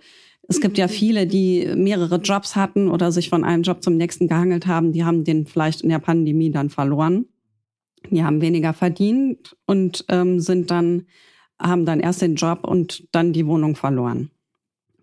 es 0.49 0.61
gibt 0.61 0.77
ja 0.77 0.89
viele, 0.89 1.27
die 1.27 1.67
mehrere 1.77 2.17
Jobs 2.17 2.57
hatten 2.57 2.89
oder 2.89 3.13
sich 3.13 3.29
von 3.29 3.45
einem 3.45 3.63
Job 3.63 3.83
zum 3.83 3.97
nächsten 3.97 4.29
gehangelt 4.29 4.67
haben. 4.67 4.93
Die 4.93 5.05
haben 5.05 5.25
den 5.25 5.47
vielleicht 5.47 5.83
in 5.83 5.89
der 5.89 5.99
Pandemie 5.99 6.51
dann 6.51 6.71
verloren. 6.71 7.27
Die 8.11 8.25
haben 8.25 8.41
weniger 8.41 8.73
verdient 8.73 9.57
und 9.67 10.05
ähm, 10.09 10.41
sind 10.41 10.71
dann, 10.71 11.07
haben 11.59 11.87
dann 11.87 12.01
erst 12.01 12.23
den 12.23 12.35
Job 12.35 12.67
und 12.67 13.07
dann 13.13 13.33
die 13.33 13.47
Wohnung 13.47 13.77
verloren. 13.77 14.31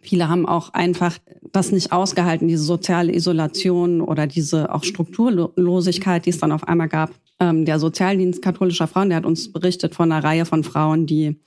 Viele 0.02 0.30
haben 0.30 0.46
auch 0.46 0.74
einfach 0.74 1.18
das 1.52 1.72
nicht 1.72 1.92
ausgehalten, 1.92 2.48
diese 2.48 2.64
soziale 2.64 3.14
Isolation 3.14 4.02
oder 4.02 4.28
diese 4.28 4.74
auch 4.74 4.84
Strukturlosigkeit, 4.84 6.26
die 6.26 6.30
es 6.30 6.40
dann 6.40 6.52
auf 6.52 6.68
einmal 6.68 6.90
gab. 6.90 7.12
Ähm, 7.40 7.66
der 7.66 7.80
Sozialdienst 7.80 8.42
katholischer 8.42 8.88
Frauen, 8.88 9.10
der 9.10 9.18
hat 9.18 9.26
uns 9.26 9.52
berichtet 9.52 9.96
von 9.96 10.12
einer 10.12 10.24
Reihe 10.24 10.46
von 10.46 10.64
Frauen, 10.64 11.06
die 11.06 11.40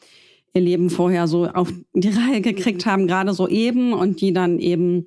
ihr 0.54 0.62
Leben 0.62 0.90
vorher 0.90 1.26
so 1.26 1.46
auf 1.46 1.72
die 1.94 2.08
Reihe 2.08 2.40
gekriegt 2.40 2.86
haben, 2.86 3.06
gerade 3.06 3.32
so 3.32 3.48
eben 3.48 3.92
und 3.92 4.20
die 4.20 4.32
dann 4.32 4.58
eben 4.58 5.06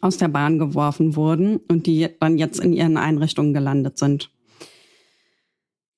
aus 0.00 0.18
der 0.18 0.28
Bahn 0.28 0.58
geworfen 0.58 1.16
wurden 1.16 1.56
und 1.68 1.86
die 1.86 2.08
dann 2.20 2.38
jetzt 2.38 2.60
in 2.60 2.72
ihren 2.72 2.96
Einrichtungen 2.96 3.52
gelandet 3.52 3.98
sind. 3.98 4.30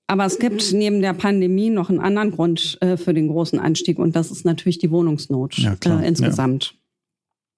Aber 0.07 0.27
es 0.27 0.39
gibt 0.39 0.73
neben 0.73 1.01
der 1.01 1.15
Pandemie 1.15 1.71
noch 1.71 1.89
einen 1.89 2.01
anderen 2.01 2.33
Grund 2.33 2.79
äh, 2.81 2.97
für 2.97 3.15
den 3.15 3.29
großen 3.29 3.59
Anstieg 3.59 3.99
und 3.99 4.15
das 4.15 4.31
ist 4.31 4.45
natürlich 4.45 4.79
die 4.79 4.91
Wohnungsnot 4.91 5.57
ja, 5.59 5.75
äh, 5.85 6.07
insgesamt. 6.07 6.75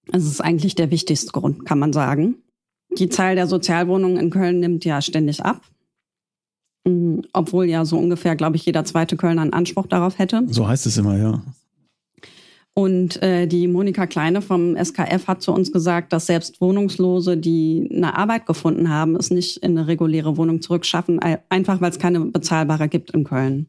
Ja. 0.08 0.18
Es 0.18 0.24
ist 0.24 0.40
eigentlich 0.40 0.74
der 0.74 0.90
wichtigste 0.90 1.32
Grund, 1.32 1.64
kann 1.64 1.78
man 1.78 1.92
sagen. 1.92 2.36
Die 2.98 3.08
Zahl 3.08 3.34
der 3.34 3.46
Sozialwohnungen 3.46 4.18
in 4.18 4.30
Köln 4.30 4.60
nimmt 4.60 4.84
ja 4.84 5.00
ständig 5.02 5.44
ab. 5.44 5.62
Mhm, 6.84 7.22
obwohl 7.32 7.66
ja 7.66 7.84
so 7.84 7.98
ungefähr, 7.98 8.36
glaube 8.36 8.56
ich, 8.56 8.66
jeder 8.66 8.84
zweite 8.84 9.16
Kölner 9.16 9.42
einen 9.42 9.52
Anspruch 9.52 9.86
darauf 9.86 10.18
hätte. 10.18 10.42
So 10.48 10.68
heißt 10.68 10.86
es 10.86 10.96
immer, 10.96 11.16
ja. 11.16 11.42
Und 12.76 13.22
äh, 13.22 13.46
die 13.46 13.68
Monika 13.68 14.06
Kleine 14.06 14.42
vom 14.42 14.76
SKF 14.76 15.28
hat 15.28 15.42
zu 15.42 15.52
uns 15.52 15.70
gesagt, 15.70 16.12
dass 16.12 16.26
selbst 16.26 16.60
Wohnungslose, 16.60 17.36
die 17.36 17.88
eine 17.94 18.18
Arbeit 18.18 18.46
gefunden 18.46 18.88
haben, 18.88 19.14
es 19.14 19.30
nicht 19.30 19.58
in 19.58 19.78
eine 19.78 19.86
reguläre 19.86 20.36
Wohnung 20.36 20.60
zurückschaffen, 20.60 21.20
einfach 21.48 21.80
weil 21.80 21.90
es 21.90 22.00
keine 22.00 22.18
bezahlbare 22.20 22.88
gibt 22.88 23.12
in 23.12 23.22
Köln. 23.22 23.68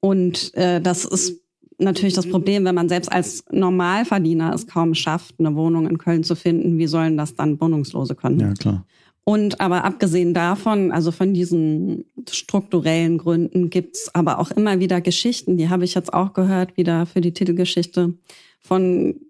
Und 0.00 0.52
äh, 0.54 0.80
das 0.80 1.04
ist 1.04 1.40
natürlich 1.78 2.14
das 2.14 2.28
Problem, 2.28 2.64
wenn 2.64 2.74
man 2.74 2.88
selbst 2.88 3.12
als 3.12 3.44
Normalverdiener 3.52 4.52
es 4.52 4.66
kaum 4.66 4.94
schafft, 4.94 5.36
eine 5.38 5.54
Wohnung 5.54 5.86
in 5.86 5.98
Köln 5.98 6.24
zu 6.24 6.34
finden, 6.34 6.78
wie 6.78 6.86
sollen 6.88 7.16
das 7.16 7.36
dann 7.36 7.60
Wohnungslose 7.60 8.16
können? 8.16 8.40
Ja, 8.40 8.54
klar. 8.54 8.84
Und 9.28 9.60
aber 9.60 9.82
abgesehen 9.82 10.34
davon, 10.34 10.92
also 10.92 11.10
von 11.10 11.34
diesen 11.34 12.04
strukturellen 12.30 13.18
Gründen, 13.18 13.70
gibt's 13.70 14.08
aber 14.14 14.38
auch 14.38 14.52
immer 14.52 14.78
wieder 14.78 15.00
Geschichten, 15.00 15.56
die 15.56 15.68
habe 15.68 15.84
ich 15.84 15.94
jetzt 15.94 16.14
auch 16.14 16.32
gehört, 16.32 16.76
wieder 16.76 17.06
für 17.06 17.20
die 17.20 17.32
Titelgeschichte, 17.32 18.14
von 18.60 19.20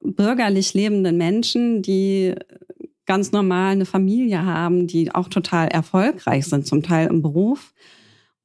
bürgerlich 0.00 0.72
lebenden 0.72 1.18
Menschen, 1.18 1.82
die 1.82 2.34
ganz 3.04 3.30
normal 3.32 3.72
eine 3.72 3.84
Familie 3.84 4.42
haben, 4.42 4.86
die 4.86 5.14
auch 5.14 5.28
total 5.28 5.68
erfolgreich 5.68 6.46
sind, 6.46 6.66
zum 6.66 6.82
Teil 6.82 7.08
im 7.08 7.20
Beruf 7.20 7.74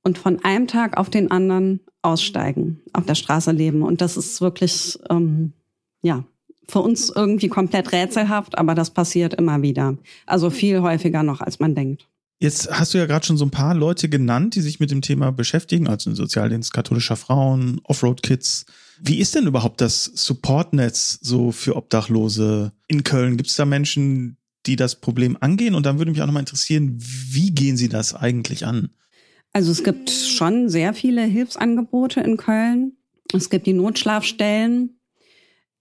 und 0.04 0.18
von 0.18 0.44
einem 0.44 0.68
Tag 0.68 0.98
auf 0.98 1.10
den 1.10 1.32
anderen 1.32 1.80
aussteigen, 2.02 2.82
auf 2.92 3.06
der 3.06 3.16
Straße 3.16 3.52
leben. 3.52 3.82
Und 3.82 4.02
das 4.02 4.18
ist 4.18 4.42
wirklich, 4.42 5.00
ähm, 5.10 5.54
ja, 6.02 6.26
für 6.68 6.80
uns 6.80 7.10
irgendwie 7.10 7.50
komplett 7.50 7.92
rätselhaft, 7.92 8.58
aber 8.58 8.76
das 8.76 8.92
passiert 8.92 9.34
immer 9.34 9.62
wieder. 9.62 9.98
Also 10.26 10.50
viel 10.50 10.82
häufiger 10.82 11.24
noch, 11.24 11.42
als 11.42 11.60
man 11.60 11.76
denkt. 11.76 12.08
Jetzt 12.40 12.72
hast 12.72 12.94
du 12.94 12.98
ja 12.98 13.06
gerade 13.06 13.24
schon 13.24 13.38
so 13.38 13.46
ein 13.46 13.52
paar 13.52 13.76
Leute 13.76 14.10
genannt, 14.10 14.56
die 14.56 14.62
sich 14.62 14.80
mit 14.80 14.90
dem 14.90 15.04
Thema 15.04 15.32
beschäftigen, 15.32 15.88
also 15.88 16.10
ein 16.10 16.16
Sozialdienst 16.16 16.74
katholischer 16.74 17.16
Frauen, 17.16 17.82
Offroad-Kids. 17.84 18.66
Wie 19.00 19.20
ist 19.20 19.36
denn 19.36 19.46
überhaupt 19.46 19.80
das 19.80 20.06
Supportnetz 20.06 21.20
so 21.22 21.52
für 21.52 21.76
Obdachlose 21.76 22.72
in 22.88 23.04
Köln? 23.04 23.38
Gibt 23.38 23.50
es 23.50 23.56
da 23.58 23.66
Menschen, 23.66 24.38
die 24.66 24.76
das 24.76 24.96
Problem 24.96 25.38
angehen? 25.40 25.76
Und 25.76 25.86
dann 25.86 26.00
würde 26.00 26.10
mich 26.10 26.22
auch 26.22 26.26
nochmal 26.26 26.42
interessieren, 26.42 26.98
wie 26.98 27.52
gehen 27.52 27.78
sie 27.78 27.90
das 27.90 28.16
eigentlich 28.16 28.66
an? 28.66 28.90
Also 29.54 29.72
es 29.72 29.84
gibt 29.84 30.10
schon 30.10 30.68
sehr 30.70 30.96
viele 30.96 31.24
Hilfsangebote 31.24 32.22
in 32.22 32.38
Köln. 32.38 32.94
Es 33.34 33.52
gibt 33.52 33.68
die 33.68 33.74
Notschlafstellen. 33.74 34.98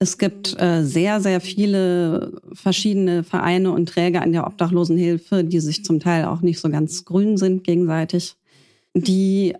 Es 0.01 0.17
gibt 0.17 0.59
äh, 0.59 0.83
sehr, 0.83 1.21
sehr 1.21 1.39
viele 1.41 2.41
verschiedene 2.53 3.23
Vereine 3.23 3.71
und 3.71 3.87
Träger 3.87 4.23
an 4.23 4.31
der 4.31 4.47
Obdachlosenhilfe, 4.47 5.43
die 5.43 5.59
sich 5.59 5.85
zum 5.85 5.99
Teil 5.99 6.25
auch 6.25 6.41
nicht 6.41 6.59
so 6.59 6.71
ganz 6.71 7.05
grün 7.05 7.37
sind 7.37 7.63
gegenseitig, 7.63 8.33
die 8.95 9.53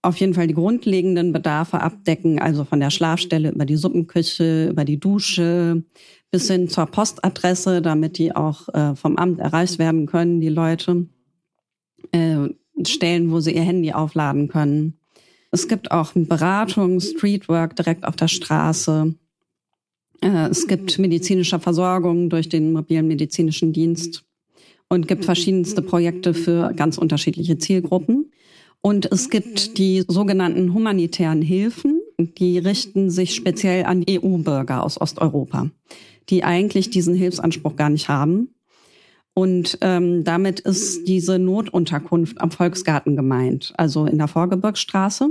auf 0.00 0.16
jeden 0.18 0.34
Fall 0.34 0.46
die 0.46 0.54
grundlegenden 0.54 1.32
Bedarfe 1.32 1.80
abdecken, 1.80 2.38
also 2.38 2.62
von 2.62 2.78
der 2.78 2.90
Schlafstelle 2.90 3.50
über 3.50 3.64
die 3.64 3.74
Suppenküche, 3.74 4.68
über 4.68 4.84
die 4.84 5.00
Dusche 5.00 5.82
bis 6.30 6.48
hin 6.48 6.68
zur 6.68 6.86
Postadresse, 6.86 7.82
damit 7.82 8.16
die 8.16 8.32
auch 8.36 8.68
äh, 8.68 8.94
vom 8.94 9.16
Amt 9.16 9.40
erreicht 9.40 9.80
werden 9.80 10.06
können, 10.06 10.40
die 10.40 10.50
Leute. 10.50 11.08
Äh, 12.12 12.50
Stellen, 12.86 13.32
wo 13.32 13.40
sie 13.40 13.56
ihr 13.56 13.62
Handy 13.62 13.92
aufladen 13.92 14.46
können. 14.46 15.00
Es 15.50 15.66
gibt 15.66 15.90
auch 15.90 16.12
Beratung, 16.14 17.00
Streetwork 17.00 17.74
direkt 17.74 18.04
auf 18.04 18.14
der 18.14 18.28
Straße. 18.28 19.16
Äh, 20.20 20.48
es 20.50 20.66
gibt 20.66 20.98
medizinische 20.98 21.58
Versorgung 21.58 22.30
durch 22.30 22.48
den 22.48 22.72
mobilen 22.72 23.08
medizinischen 23.08 23.72
Dienst 23.72 24.24
und 24.88 25.08
gibt 25.08 25.24
verschiedenste 25.24 25.82
Projekte 25.82 26.34
für 26.34 26.72
ganz 26.74 26.98
unterschiedliche 26.98 27.58
Zielgruppen. 27.58 28.32
Und 28.82 29.10
es 29.12 29.30
gibt 29.30 29.78
die 29.78 30.04
sogenannten 30.08 30.72
humanitären 30.72 31.42
Hilfen, 31.42 32.00
die 32.18 32.58
richten 32.58 33.10
sich 33.10 33.34
speziell 33.34 33.84
an 33.84 34.04
EU-Bürger 34.08 34.82
aus 34.84 35.00
Osteuropa, 35.00 35.70
die 36.28 36.44
eigentlich 36.44 36.90
diesen 36.90 37.14
Hilfsanspruch 37.14 37.76
gar 37.76 37.90
nicht 37.90 38.08
haben. 38.08 38.54
Und 39.34 39.78
ähm, 39.80 40.24
damit 40.24 40.60
ist 40.60 41.06
diese 41.06 41.38
Notunterkunft 41.38 42.40
am 42.40 42.50
Volksgarten 42.50 43.16
gemeint, 43.16 43.72
also 43.76 44.06
in 44.06 44.18
der 44.18 44.28
Vorgebirgsstraße. 44.28 45.30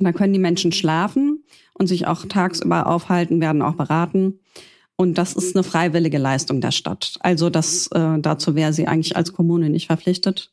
Da 0.00 0.12
können 0.12 0.32
die 0.32 0.38
Menschen 0.38 0.72
schlafen 0.72 1.37
und 1.78 1.86
sich 1.86 2.06
auch 2.06 2.24
tagsüber 2.26 2.86
aufhalten, 2.86 3.40
werden 3.40 3.62
auch 3.62 3.74
beraten. 3.74 4.40
Und 4.96 5.16
das 5.16 5.34
ist 5.34 5.54
eine 5.54 5.62
freiwillige 5.62 6.18
Leistung 6.18 6.60
der 6.60 6.72
Stadt. 6.72 7.18
Also 7.20 7.50
das 7.50 7.86
äh, 7.88 8.18
dazu 8.18 8.54
wäre 8.54 8.72
sie 8.72 8.88
eigentlich 8.88 9.16
als 9.16 9.32
Kommune 9.32 9.70
nicht 9.70 9.86
verpflichtet. 9.86 10.50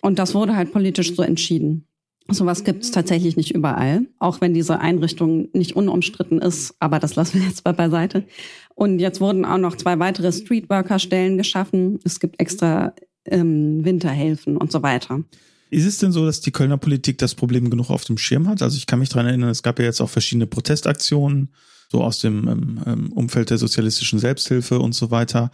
Und 0.00 0.18
das 0.18 0.34
wurde 0.34 0.56
halt 0.56 0.72
politisch 0.72 1.14
so 1.14 1.22
entschieden. 1.22 1.86
Sowas 2.28 2.64
gibt 2.64 2.84
es 2.84 2.90
tatsächlich 2.90 3.36
nicht 3.36 3.54
überall, 3.54 4.06
auch 4.18 4.40
wenn 4.40 4.54
diese 4.54 4.80
Einrichtung 4.80 5.48
nicht 5.52 5.76
unumstritten 5.76 6.40
ist, 6.40 6.74
aber 6.80 6.98
das 6.98 7.16
lassen 7.16 7.40
wir 7.40 7.46
jetzt 7.46 7.64
mal 7.66 7.72
beiseite. 7.72 8.24
Und 8.74 8.98
jetzt 8.98 9.20
wurden 9.20 9.44
auch 9.44 9.58
noch 9.58 9.76
zwei 9.76 9.98
weitere 9.98 10.32
Streetworker-Stellen 10.32 11.36
geschaffen. 11.36 12.00
Es 12.02 12.20
gibt 12.20 12.40
extra 12.40 12.94
ähm, 13.26 13.84
Winterhelfen 13.84 14.56
und 14.56 14.72
so 14.72 14.82
weiter. 14.82 15.22
Ist 15.74 15.86
es 15.86 15.98
denn 15.98 16.12
so, 16.12 16.24
dass 16.24 16.40
die 16.40 16.52
Kölner 16.52 16.78
Politik 16.78 17.18
das 17.18 17.34
Problem 17.34 17.70
genug 17.70 17.90
auf 17.90 18.04
dem 18.04 18.18
Schirm 18.18 18.48
hat? 18.48 18.62
Also 18.62 18.76
ich 18.76 18.86
kann 18.86 18.98
mich 18.98 19.08
daran 19.08 19.26
erinnern, 19.26 19.50
es 19.50 19.62
gab 19.62 19.78
ja 19.78 19.84
jetzt 19.84 20.00
auch 20.00 20.10
verschiedene 20.10 20.46
Protestaktionen, 20.46 21.52
so 21.90 22.02
aus 22.02 22.20
dem 22.20 22.48
ähm, 22.48 22.80
ähm 22.86 23.12
Umfeld 23.12 23.50
der 23.50 23.58
sozialistischen 23.58 24.18
Selbsthilfe 24.18 24.78
und 24.78 24.94
so 24.94 25.10
weiter 25.10 25.50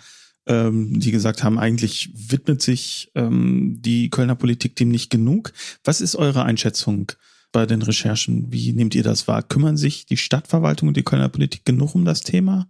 ähm, 0.46 0.98
die 0.98 1.12
gesagt 1.12 1.44
haben, 1.44 1.58
eigentlich 1.58 2.10
widmet 2.14 2.62
sich 2.62 3.10
ähm, 3.14 3.76
die 3.80 4.10
Kölner 4.10 4.34
Politik 4.34 4.76
dem 4.76 4.88
nicht 4.88 5.10
genug. 5.10 5.52
Was 5.84 6.00
ist 6.00 6.16
eure 6.16 6.44
Einschätzung 6.44 7.12
bei 7.52 7.66
den 7.66 7.82
Recherchen? 7.82 8.50
Wie 8.50 8.72
nehmt 8.72 8.94
ihr 8.94 9.02
das 9.02 9.28
wahr? 9.28 9.42
Kümmern 9.42 9.76
sich 9.76 10.06
die 10.06 10.16
Stadtverwaltung 10.16 10.88
und 10.88 10.96
die 10.96 11.02
Kölner 11.02 11.28
Politik 11.28 11.64
genug 11.64 11.94
um 11.94 12.04
das 12.04 12.22
Thema? 12.22 12.68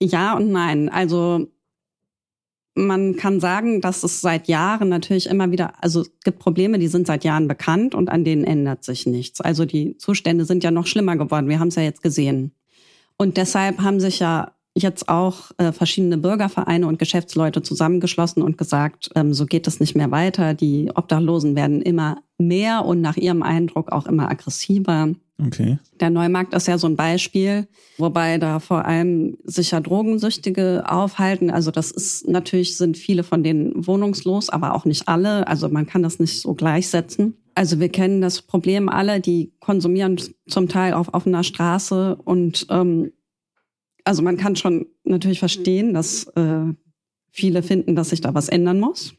Ja 0.00 0.36
und 0.36 0.52
nein. 0.52 0.88
Also 0.88 1.50
man 2.76 3.16
kann 3.16 3.40
sagen, 3.40 3.80
dass 3.80 4.04
es 4.04 4.20
seit 4.20 4.48
Jahren 4.48 4.90
natürlich 4.90 5.28
immer 5.28 5.50
wieder, 5.50 5.82
also 5.82 6.02
es 6.02 6.10
gibt 6.24 6.38
Probleme, 6.38 6.78
die 6.78 6.88
sind 6.88 7.06
seit 7.06 7.24
Jahren 7.24 7.48
bekannt 7.48 7.94
und 7.94 8.10
an 8.10 8.22
denen 8.22 8.44
ändert 8.44 8.84
sich 8.84 9.06
nichts. 9.06 9.40
Also 9.40 9.64
die 9.64 9.96
Zustände 9.96 10.44
sind 10.44 10.62
ja 10.62 10.70
noch 10.70 10.86
schlimmer 10.86 11.16
geworden. 11.16 11.48
Wir 11.48 11.58
haben 11.58 11.68
es 11.68 11.76
ja 11.76 11.82
jetzt 11.82 12.02
gesehen. 12.02 12.52
Und 13.16 13.38
deshalb 13.38 13.80
haben 13.80 13.98
sich 13.98 14.18
ja 14.18 14.52
jetzt 14.76 15.08
auch 15.08 15.50
äh, 15.58 15.72
verschiedene 15.72 16.18
Bürgervereine 16.18 16.86
und 16.86 16.98
Geschäftsleute 16.98 17.62
zusammengeschlossen 17.62 18.42
und 18.42 18.58
gesagt, 18.58 19.10
ähm, 19.14 19.32
so 19.32 19.46
geht 19.46 19.66
es 19.66 19.80
nicht 19.80 19.96
mehr 19.96 20.10
weiter. 20.10 20.54
Die 20.54 20.90
Obdachlosen 20.94 21.56
werden 21.56 21.80
immer 21.82 22.18
mehr 22.38 22.84
und 22.84 23.00
nach 23.00 23.16
ihrem 23.16 23.42
Eindruck 23.42 23.90
auch 23.90 24.06
immer 24.06 24.30
aggressiver. 24.30 25.08
Okay. 25.44 25.78
Der 26.00 26.10
Neumarkt 26.10 26.54
ist 26.54 26.68
ja 26.68 26.78
so 26.78 26.86
ein 26.86 26.96
Beispiel, 26.96 27.66
wobei 27.98 28.38
da 28.38 28.58
vor 28.58 28.84
allem 28.86 29.36
sicher 29.44 29.80
Drogensüchtige 29.80 30.84
aufhalten. 30.86 31.50
Also 31.50 31.70
das 31.70 31.90
ist 31.90 32.28
natürlich 32.28 32.76
sind 32.76 32.96
viele 32.96 33.22
von 33.22 33.42
denen 33.42 33.86
wohnungslos, 33.86 34.48
aber 34.48 34.74
auch 34.74 34.84
nicht 34.84 35.08
alle. 35.08 35.46
Also 35.46 35.68
man 35.68 35.86
kann 35.86 36.02
das 36.02 36.18
nicht 36.18 36.40
so 36.40 36.54
gleichsetzen. 36.54 37.36
Also 37.54 37.80
wir 37.80 37.88
kennen 37.88 38.20
das 38.20 38.42
Problem 38.42 38.88
alle, 38.88 39.20
die 39.20 39.52
konsumieren 39.60 40.20
zum 40.46 40.68
Teil 40.68 40.92
auf 40.92 41.14
offener 41.14 41.42
Straße 41.42 42.16
und 42.16 42.66
ähm, 42.70 43.12
also 44.06 44.22
man 44.22 44.36
kann 44.36 44.56
schon 44.56 44.86
natürlich 45.04 45.40
verstehen, 45.40 45.92
dass 45.92 46.24
äh, 46.36 46.64
viele 47.30 47.62
finden, 47.62 47.96
dass 47.96 48.10
sich 48.10 48.20
da 48.20 48.34
was 48.34 48.48
ändern 48.48 48.78
muss. 48.80 49.14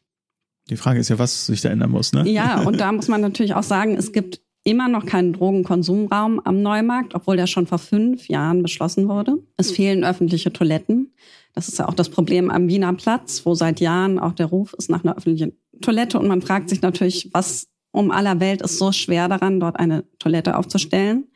Die 0.70 0.78
Frage 0.78 1.00
ist 1.00 1.10
ja, 1.10 1.20
was 1.20 1.46
sich 1.46 1.62
da 1.62 1.70
ändern 1.70 1.92
muss, 1.92 2.14
ne? 2.14 2.28
Ja, 2.28 2.62
und 2.62 2.80
da 2.80 2.92
muss 2.92 3.08
man 3.08 3.22
natürlich 3.22 3.54
auch 3.54 3.64
sagen, 3.64 3.96
es 3.96 4.12
gibt 4.12 4.42
immer 4.64 4.90
noch 4.90 5.06
keinen 5.06 5.34
Drogenkonsumraum 5.34 6.42
am 6.44 6.62
Neumarkt, 6.62 7.16
obwohl 7.16 7.38
der 7.38 7.48
schon 7.48 7.68
vor 7.68 7.80
fünf 7.80 8.28
Jahren 8.28 8.64
beschlossen 8.64 9.08
wurde. 9.08 9.38
Es 9.56 9.72
fehlen 9.72 10.04
öffentliche 10.04 10.52
Toiletten. 10.52 11.14
Das 11.54 11.70
ist 11.70 11.80
ja 11.80 11.88
auch 11.88 11.94
das 11.94 12.10
Problem 12.10 12.50
am 12.50 12.68
Wiener 12.68 12.94
Platz, 12.94 13.46
wo 13.46 13.56
seit 13.56 13.80
Jahren 13.80 14.20
auch 14.20 14.34
der 14.34 14.48
Ruf 14.48 14.74
ist 14.74 14.90
nach 14.90 15.04
einer 15.04 15.18
öffentlichen 15.18 15.54
Toilette. 15.82 16.20
Und 16.20 16.28
man 16.28 16.42
fragt 16.42 16.70
sich 16.70 16.82
natürlich, 16.82 17.30
was 17.34 17.68
um 17.92 18.12
aller 18.12 18.40
Welt 18.42 18.62
ist 18.62 18.78
so 18.78 18.92
schwer 18.92 19.30
daran, 19.30 19.60
dort 19.60 19.80
eine 19.80 20.04
Toilette 20.20 20.58
aufzustellen. 20.58 21.28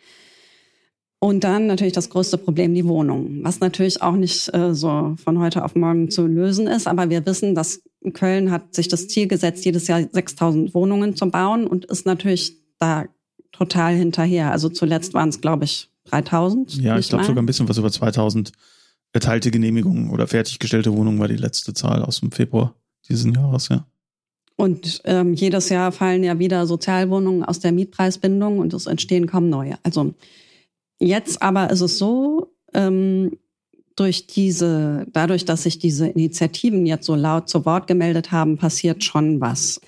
Und 1.24 1.44
dann 1.44 1.68
natürlich 1.68 1.94
das 1.94 2.10
größte 2.10 2.40
Problem, 2.40 2.74
die 2.74 2.86
Wohnung, 2.86 3.44
was 3.44 3.60
natürlich 3.60 4.02
auch 4.02 4.16
nicht 4.16 4.52
äh, 4.56 4.74
so 4.74 5.16
von 5.24 5.38
heute 5.38 5.64
auf 5.64 5.76
morgen 5.76 6.10
zu 6.10 6.26
lösen 6.26 6.66
ist. 6.66 6.88
Aber 6.88 7.12
wir 7.12 7.24
wissen, 7.28 7.54
dass 7.54 7.84
Köln 8.14 8.50
hat 8.50 8.74
sich 8.74 8.88
das 8.88 9.08
Ziel 9.08 9.28
gesetzt, 9.28 9.64
jedes 9.64 9.88
Jahr 9.88 10.02
6000 10.12 10.74
Wohnungen 10.74 11.16
zu 11.16 11.30
bauen 11.30 11.68
und 11.68 11.86
ist 11.86 12.08
natürlich 12.08 12.58
da 12.80 13.06
total 13.52 13.94
hinterher. 13.94 14.52
Also 14.52 14.70
zuletzt 14.70 15.14
waren 15.14 15.30
es, 15.30 15.42
glaube 15.42 15.66
ich, 15.66 15.92
3000. 16.06 16.82
Ja, 16.82 16.98
ich 16.98 17.10
glaube 17.10 17.24
sogar 17.26 17.44
ein 17.44 17.46
bisschen 17.46 17.70
was 17.70 17.78
über 17.78 17.92
2000 17.92 18.52
erteilte 19.14 19.52
Genehmigungen 19.52 20.10
oder 20.10 20.26
fertiggestellte 20.26 20.92
Wohnungen 20.92 21.20
war 21.20 21.28
die 21.28 21.36
letzte 21.36 21.76
Zahl 21.76 22.02
aus 22.02 22.22
dem 22.22 22.32
Februar 22.32 22.74
diesen 23.10 23.36
Jahres, 23.36 23.70
ja. 23.70 23.86
Und 24.56 25.02
ähm, 25.06 25.34
jedes 25.36 25.70
Jahr 25.70 25.92
fallen 25.92 26.24
ja 26.24 26.40
wieder 26.40 26.66
Sozialwohnungen 26.66 27.44
aus 27.44 27.60
der 27.60 27.72
Mietpreisbindung 27.72 28.58
und 28.58 28.74
es 28.74 28.88
entstehen 28.88 29.28
kaum 29.28 29.50
neue. 29.50 29.78
Also 29.84 30.14
Jetzt 31.02 31.42
aber 31.42 31.72
ist 31.72 31.82
es 31.82 31.98
so, 31.98 32.54
ähm, 32.76 33.38
durch 33.96 34.28
diese, 34.28 35.08
dadurch, 35.12 35.46
dass 35.46 35.64
sich 35.64 35.80
diese 35.80 36.08
Initiativen 36.08 36.86
jetzt 36.86 37.06
so 37.06 37.16
laut 37.16 37.50
zu 37.50 37.66
Wort 37.66 37.88
gemeldet 37.88 38.32
haben, 38.32 38.58
passiert 38.58 39.04
schon 39.04 39.42
was. 39.42 39.82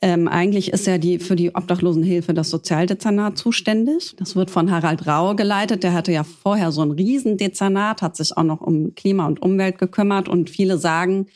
Ähm, 0.00 0.28
eigentlich 0.28 0.72
ist 0.72 0.86
ja 0.86 0.98
die 0.98 1.18
für 1.18 1.36
die 1.36 1.54
Obdachlosenhilfe 1.54 2.32
das 2.32 2.50
Sozialdezernat 2.50 3.38
zuständig. 3.38 4.14
Das 4.18 4.36
wird 4.36 4.50
von 4.50 4.70
Harald 4.70 5.06
Rau 5.06 5.34
geleitet. 5.34 5.82
Der 5.82 5.94
hatte 5.94 6.12
ja 6.12 6.24
vorher 6.24 6.72
so 6.72 6.82
ein 6.82 6.92
Riesendezernat, 6.92 8.00
hat 8.00 8.16
sich 8.16 8.36
auch 8.36 8.42
noch 8.44 8.60
um 8.60 8.94
Klima 8.94 9.26
und 9.26 9.42
Umwelt 9.42 9.78
gekümmert 9.78 10.28
und 10.28 10.48
viele 10.48 10.78
sagen, 10.78 11.26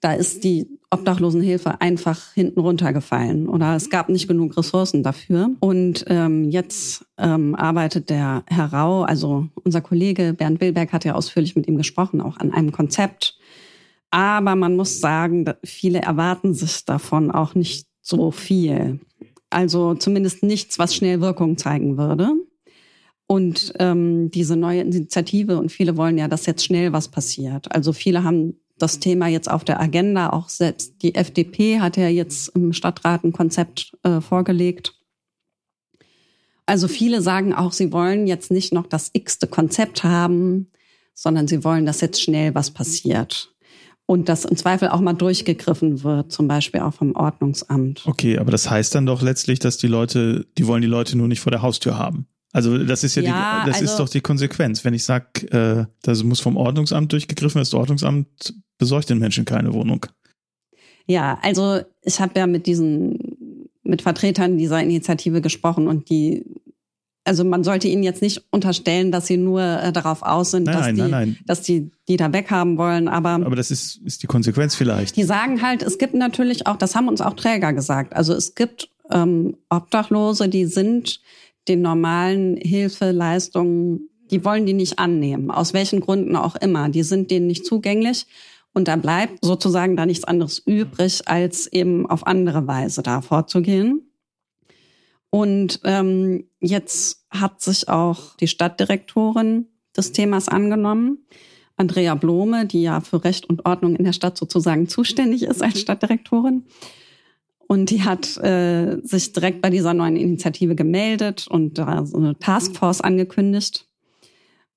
da 0.00 0.12
ist 0.12 0.44
die 0.44 0.75
Obdachlosenhilfe 0.90 1.80
einfach 1.80 2.32
hinten 2.34 2.60
runtergefallen 2.60 3.48
oder 3.48 3.74
es 3.74 3.90
gab 3.90 4.08
nicht 4.08 4.28
genug 4.28 4.56
Ressourcen 4.56 5.02
dafür. 5.02 5.50
Und 5.58 6.04
ähm, 6.08 6.48
jetzt 6.50 7.04
ähm, 7.18 7.56
arbeitet 7.56 8.08
der 8.08 8.44
Herr 8.46 8.72
Rau, 8.72 9.02
also 9.02 9.48
unser 9.64 9.80
Kollege 9.80 10.32
Bernd 10.32 10.60
Wilberg 10.60 10.92
hat 10.92 11.04
ja 11.04 11.14
ausführlich 11.14 11.56
mit 11.56 11.66
ihm 11.66 11.76
gesprochen, 11.76 12.20
auch 12.20 12.36
an 12.36 12.52
einem 12.52 12.70
Konzept. 12.70 13.36
Aber 14.12 14.54
man 14.54 14.76
muss 14.76 15.00
sagen, 15.00 15.44
viele 15.64 16.02
erwarten 16.02 16.54
sich 16.54 16.84
davon 16.84 17.32
auch 17.32 17.56
nicht 17.56 17.86
so 18.00 18.30
viel. 18.30 19.00
Also 19.50 19.94
zumindest 19.94 20.44
nichts, 20.44 20.78
was 20.78 20.94
schnell 20.94 21.20
Wirkung 21.20 21.58
zeigen 21.58 21.98
würde. 21.98 22.30
Und 23.26 23.72
ähm, 23.80 24.30
diese 24.30 24.54
neue 24.54 24.82
Initiative, 24.82 25.58
und 25.58 25.72
viele 25.72 25.96
wollen 25.96 26.16
ja, 26.16 26.28
dass 26.28 26.46
jetzt 26.46 26.64
schnell 26.64 26.92
was 26.92 27.08
passiert. 27.08 27.74
Also 27.74 27.92
viele 27.92 28.22
haben 28.22 28.60
das 28.78 29.00
Thema 29.00 29.28
jetzt 29.28 29.50
auf 29.50 29.64
der 29.64 29.80
Agenda. 29.80 30.30
Auch 30.30 30.48
selbst 30.48 31.02
die 31.02 31.14
FDP 31.14 31.80
hat 31.80 31.96
ja 31.96 32.08
jetzt 32.08 32.48
im 32.48 32.72
Stadtrat 32.72 33.24
ein 33.24 33.32
Konzept 33.32 33.96
äh, 34.02 34.20
vorgelegt. 34.20 34.94
Also 36.66 36.88
viele 36.88 37.22
sagen 37.22 37.54
auch, 37.54 37.72
sie 37.72 37.92
wollen 37.92 38.26
jetzt 38.26 38.50
nicht 38.50 38.72
noch 38.72 38.86
das 38.86 39.10
x-te 39.12 39.46
Konzept 39.46 40.02
haben, 40.02 40.72
sondern 41.14 41.46
sie 41.46 41.64
wollen, 41.64 41.86
dass 41.86 42.00
jetzt 42.00 42.20
schnell 42.20 42.54
was 42.54 42.72
passiert. 42.72 43.52
Und 44.08 44.28
dass 44.28 44.44
im 44.44 44.56
Zweifel 44.56 44.88
auch 44.88 45.00
mal 45.00 45.14
durchgegriffen 45.14 46.04
wird, 46.04 46.30
zum 46.30 46.46
Beispiel 46.46 46.80
auch 46.80 46.94
vom 46.94 47.16
Ordnungsamt. 47.16 48.02
Okay, 48.06 48.38
aber 48.38 48.52
das 48.52 48.70
heißt 48.70 48.94
dann 48.94 49.06
doch 49.06 49.20
letztlich, 49.20 49.58
dass 49.58 49.78
die 49.78 49.88
Leute, 49.88 50.46
die 50.58 50.66
wollen 50.68 50.82
die 50.82 50.88
Leute 50.88 51.16
nur 51.18 51.26
nicht 51.26 51.40
vor 51.40 51.50
der 51.50 51.62
Haustür 51.62 51.98
haben. 51.98 52.28
Also 52.52 52.78
das 52.78 53.04
ist 53.04 53.16
ja, 53.16 53.22
ja 53.22 53.60
die, 53.64 53.70
das 53.70 53.80
also, 53.80 53.92
ist 53.92 53.98
doch 53.98 54.08
die 54.08 54.20
Konsequenz. 54.20 54.84
Wenn 54.84 54.94
ich 54.94 55.04
sage, 55.04 55.46
äh, 55.50 55.86
das 56.02 56.22
muss 56.22 56.40
vom 56.40 56.56
Ordnungsamt 56.56 57.12
durchgegriffen, 57.12 57.60
das 57.60 57.74
Ordnungsamt 57.74 58.54
besorgt 58.78 59.10
den 59.10 59.18
Menschen 59.18 59.44
keine 59.44 59.72
Wohnung. 59.72 60.06
Ja, 61.06 61.38
also 61.42 61.80
ich 62.02 62.20
habe 62.20 62.38
ja 62.38 62.46
mit 62.46 62.66
diesen, 62.66 63.68
mit 63.82 64.02
Vertretern 64.02 64.58
dieser 64.58 64.82
Initiative 64.82 65.40
gesprochen 65.40 65.86
und 65.86 66.10
die, 66.10 66.44
also 67.24 67.44
man 67.44 67.64
sollte 67.64 67.88
ihnen 67.88 68.02
jetzt 68.02 68.22
nicht 68.22 68.44
unterstellen, 68.50 69.12
dass 69.12 69.26
sie 69.26 69.36
nur 69.36 69.62
äh, 69.62 69.92
darauf 69.92 70.22
aus 70.22 70.50
sind, 70.50 70.64
nein, 70.64 70.74
dass, 70.74 70.86
nein, 70.86 70.94
die, 70.96 71.10
nein, 71.10 71.38
dass 71.46 71.62
die 71.62 71.90
die 72.08 72.16
da 72.16 72.32
weghaben 72.32 72.76
wollen. 72.78 73.08
Aber, 73.08 73.30
aber 73.30 73.56
das 73.56 73.70
ist, 73.70 74.00
ist 74.04 74.22
die 74.22 74.26
Konsequenz 74.26 74.74
vielleicht. 74.74 75.16
Die 75.16 75.24
sagen 75.24 75.62
halt, 75.62 75.82
es 75.82 75.98
gibt 75.98 76.14
natürlich 76.14 76.66
auch, 76.66 76.76
das 76.76 76.94
haben 76.94 77.08
uns 77.08 77.20
auch 77.20 77.34
Träger 77.34 77.72
gesagt, 77.72 78.14
also 78.14 78.34
es 78.34 78.54
gibt 78.54 78.90
ähm, 79.10 79.56
Obdachlose, 79.70 80.48
die 80.48 80.66
sind 80.66 81.20
den 81.68 81.82
normalen 81.82 82.56
Hilfeleistungen, 82.56 84.08
die 84.30 84.44
wollen 84.44 84.66
die 84.66 84.72
nicht 84.72 84.98
annehmen, 84.98 85.50
aus 85.50 85.72
welchen 85.72 86.00
Gründen 86.00 86.36
auch 86.36 86.56
immer. 86.56 86.88
Die 86.88 87.02
sind 87.02 87.30
denen 87.30 87.46
nicht 87.46 87.64
zugänglich. 87.64 88.26
Und 88.76 88.88
da 88.88 88.96
bleibt 88.96 89.42
sozusagen 89.42 89.96
da 89.96 90.04
nichts 90.04 90.24
anderes 90.24 90.58
übrig, 90.58 91.26
als 91.26 91.66
eben 91.66 92.04
auf 92.04 92.26
andere 92.26 92.66
Weise 92.66 93.02
da 93.02 93.22
vorzugehen. 93.22 94.02
Und 95.30 95.80
ähm, 95.84 96.44
jetzt 96.60 97.24
hat 97.30 97.62
sich 97.62 97.88
auch 97.88 98.36
die 98.36 98.48
Stadtdirektorin 98.48 99.68
des 99.96 100.12
Themas 100.12 100.50
angenommen. 100.50 101.24
Andrea 101.78 102.16
Blome, 102.16 102.66
die 102.66 102.82
ja 102.82 103.00
für 103.00 103.24
Recht 103.24 103.48
und 103.48 103.64
Ordnung 103.64 103.96
in 103.96 104.04
der 104.04 104.12
Stadt 104.12 104.36
sozusagen 104.36 104.90
zuständig 104.90 105.44
ist 105.44 105.62
als 105.62 105.80
Stadtdirektorin. 105.80 106.64
Und 107.68 107.88
die 107.88 108.02
hat 108.02 108.36
äh, 108.44 108.98
sich 109.02 109.32
direkt 109.32 109.62
bei 109.62 109.70
dieser 109.70 109.94
neuen 109.94 110.16
Initiative 110.16 110.74
gemeldet 110.74 111.48
und 111.48 111.78
da 111.78 112.04
so 112.04 112.18
eine 112.18 112.38
Taskforce 112.38 113.00
angekündigt. 113.00 113.86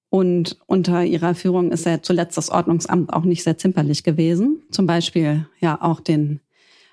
Und 0.09 0.57
unter 0.65 1.05
ihrer 1.05 1.35
Führung 1.35 1.71
ist 1.71 1.85
ja 1.85 2.01
zuletzt 2.01 2.37
das 2.37 2.49
Ordnungsamt 2.49 3.13
auch 3.13 3.23
nicht 3.23 3.43
sehr 3.43 3.57
zimperlich 3.57 4.03
gewesen. 4.03 4.63
Zum 4.71 4.87
Beispiel 4.87 5.45
ja 5.59 5.79
auch 5.81 5.99
den 5.99 6.39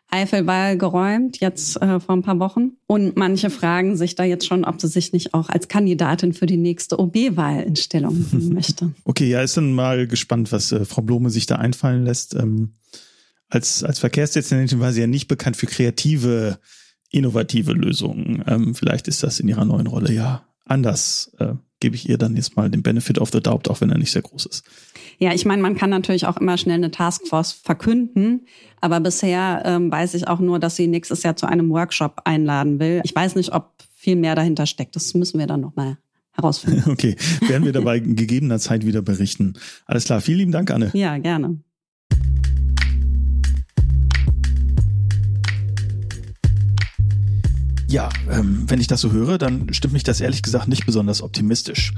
Eifelwahl 0.09 0.79
geräumt, 0.79 1.41
jetzt 1.41 1.81
äh, 1.83 1.99
vor 1.99 2.15
ein 2.15 2.23
paar 2.23 2.39
Wochen. 2.39 2.73
Und 2.87 3.17
manche 3.17 3.51
fragen 3.51 3.97
sich 3.97 4.15
da 4.15 4.25
jetzt 4.25 4.47
schon, 4.47 4.65
ob 4.65 4.81
sie 4.81 4.89
sich 4.89 5.13
nicht 5.13 5.35
auch 5.35 5.49
als 5.49 5.69
Kandidatin 5.69 6.33
für 6.33 6.47
die 6.47 6.57
nächste 6.57 7.01
OB-Wahl 7.01 7.63
in 7.63 7.77
Stellung 7.77 8.23
bringen 8.25 8.49
möchte. 8.55 8.93
Okay, 9.05 9.29
ja, 9.29 9.43
ist 9.43 9.57
dann 9.57 9.73
mal 9.73 10.07
gespannt, 10.07 10.53
was 10.53 10.71
äh, 10.73 10.85
Frau 10.85 11.03
Blome 11.03 11.31
sich 11.31 11.47
da 11.47 11.57
einfallen 11.57 12.05
lässt. 12.05 12.35
Ähm, 12.35 12.75
als, 13.49 13.83
als 13.83 13.99
Verkehrsdezernentin 13.99 14.81
war 14.81 14.93
sie 14.93 15.01
ja 15.01 15.07
nicht 15.07 15.29
bekannt 15.29 15.57
für 15.57 15.67
kreative, 15.67 16.59
innovative 17.11 17.73
Lösungen. 17.73 18.45
Ähm, 18.47 18.75
vielleicht 18.75 19.09
ist 19.09 19.23
das 19.23 19.41
in 19.41 19.49
ihrer 19.49 19.65
neuen 19.65 19.87
Rolle 19.87 20.13
ja 20.13 20.47
anders. 20.65 21.33
Äh, 21.39 21.55
gebe 21.81 21.97
ich 21.97 22.09
ihr 22.09 22.19
dann 22.19 22.37
jetzt 22.37 22.57
mal 22.57 22.71
den 22.71 22.83
Benefit 22.83 23.19
of 23.19 23.31
the 23.33 23.41
doubt, 23.41 23.69
auch 23.69 23.81
wenn 23.81 23.91
er 23.91 23.99
nicht 23.99 24.13
sehr 24.13 24.23
groß 24.23 24.47
ist. 24.47 24.65
Ja, 25.19 25.33
ich 25.33 25.45
meine, 25.45 25.63
man 25.63 25.77
kann 25.77 25.91
natürlich 25.91 26.27
auch 26.27 26.37
immer 26.37 26.59
schnell 26.59 26.77
eine 26.77 26.91
Taskforce 26.91 27.53
verkünden, 27.53 28.47
aber 28.81 29.01
bisher 29.01 29.63
ähm, 29.65 29.91
weiß 29.91 30.15
ich 30.15 30.29
auch 30.29 30.41
nur, 30.41 30.59
dass 30.59 30.77
sie 30.77 30.87
nächstes 30.87 31.23
Jahr 31.23 31.37
zu 31.37 31.47
einem 31.47 31.71
Workshop 31.71 32.23
einladen 32.25 32.79
will. 32.79 33.01
Ich 33.05 33.15
weiß 33.15 33.35
nicht, 33.35 33.53
ob 33.53 33.73
viel 33.95 34.17
mehr 34.17 34.35
dahinter 34.35 34.67
steckt. 34.67 34.95
Das 34.97 35.15
müssen 35.15 35.39
wir 35.39 35.47
dann 35.47 35.61
nochmal 35.61 35.99
herausfinden. 36.33 36.85
Okay, 36.91 37.17
werden 37.49 37.65
wir 37.65 37.73
dabei 37.73 37.99
gegebener 38.01 38.59
Zeit 38.59 38.87
wieder 38.87 39.03
berichten. 39.03 39.55
Alles 39.87 40.05
klar, 40.05 40.21
vielen 40.21 40.39
lieben 40.39 40.53
Dank, 40.53 40.71
Anne. 40.71 40.91
Ja, 40.95 41.19
gerne. 41.19 41.59
Ja, 47.89 48.09
ähm, 48.29 48.65
wenn 48.67 48.81
ich 48.81 48.89
das 48.89 49.01
so 49.01 49.13
höre, 49.13 49.39
dann 49.39 49.73
stimmt 49.73 49.95
mich 49.95 50.03
das 50.03 50.21
ehrlich 50.21 50.43
gesagt 50.43 50.67
nicht 50.67 50.87
besonders 50.87 51.23
optimistisch. 51.23 51.93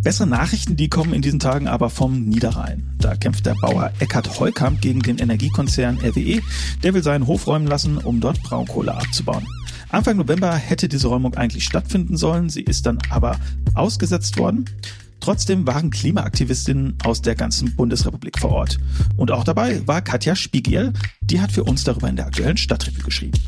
Bessere 0.00 0.28
Nachrichten, 0.28 0.76
die 0.76 0.88
kommen 0.88 1.12
in 1.12 1.22
diesen 1.22 1.40
Tagen 1.40 1.66
aber 1.66 1.90
vom 1.90 2.22
Niederrhein. 2.22 2.88
Da 2.98 3.16
kämpft 3.16 3.46
der 3.46 3.56
Bauer 3.60 3.92
Eckhard 3.98 4.38
Heukamp 4.38 4.80
gegen 4.80 5.00
den 5.00 5.18
Energiekonzern 5.18 5.98
RWE. 5.98 6.40
Der 6.84 6.94
will 6.94 7.02
seinen 7.02 7.26
Hof 7.26 7.48
räumen 7.48 7.66
lassen, 7.66 7.98
um 7.98 8.20
dort 8.20 8.40
Braunkohle 8.44 8.94
abzubauen. 8.94 9.44
Anfang 9.88 10.16
November 10.16 10.54
hätte 10.54 10.88
diese 10.88 11.08
Räumung 11.08 11.34
eigentlich 11.34 11.64
stattfinden 11.64 12.16
sollen. 12.16 12.48
Sie 12.48 12.62
ist 12.62 12.86
dann 12.86 12.98
aber 13.10 13.38
ausgesetzt 13.74 14.38
worden. 14.38 14.66
Trotzdem 15.18 15.66
waren 15.66 15.90
Klimaaktivistinnen 15.90 16.98
aus 17.04 17.20
der 17.20 17.34
ganzen 17.34 17.74
Bundesrepublik 17.74 18.38
vor 18.38 18.50
Ort. 18.50 18.78
Und 19.16 19.32
auch 19.32 19.44
dabei 19.44 19.86
war 19.86 20.02
Katja 20.02 20.36
Spiegel. 20.36 20.92
Die 21.20 21.40
hat 21.40 21.50
für 21.50 21.64
uns 21.64 21.84
darüber 21.84 22.08
in 22.08 22.16
der 22.16 22.26
aktuellen 22.26 22.56
Stadtrevue 22.56 23.02
geschrieben. 23.02 23.38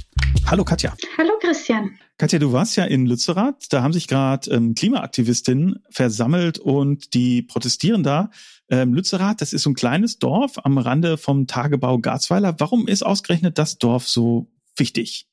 Hallo 0.47 0.65
Katja. 0.65 0.93
Hallo 1.19 1.34
Christian. 1.45 1.99
Katja, 2.17 2.39
du 2.39 2.53
warst 2.53 2.77
ja 2.77 2.85
in 2.85 3.07
Lützerath. 3.07 3.73
Da 3.73 3.83
haben 3.83 3.93
sich 3.93 4.09
gerade 4.09 4.51
ähm, 4.51 4.75
Klimaaktivistinnen 4.75 5.83
versammelt 5.91 6.59
und 6.59 7.15
die 7.15 7.43
protestieren 7.43 8.03
da. 8.03 8.31
Ähm, 8.71 8.95
Lützerath, 8.95 9.41
das 9.41 9.53
ist 9.53 9.63
so 9.63 9.71
ein 9.71 9.75
kleines 9.75 10.19
Dorf 10.19 10.65
am 10.65 10.79
Rande 10.79 11.19
vom 11.19 11.47
Tagebau 11.47 11.99
Garzweiler. 11.99 12.55
Warum 12.59 12.89
ist 12.89 13.05
ausgerechnet 13.05 13.59
das 13.59 13.79
Dorf 13.79 14.09
so 14.09 14.51
wichtig? 14.77 15.29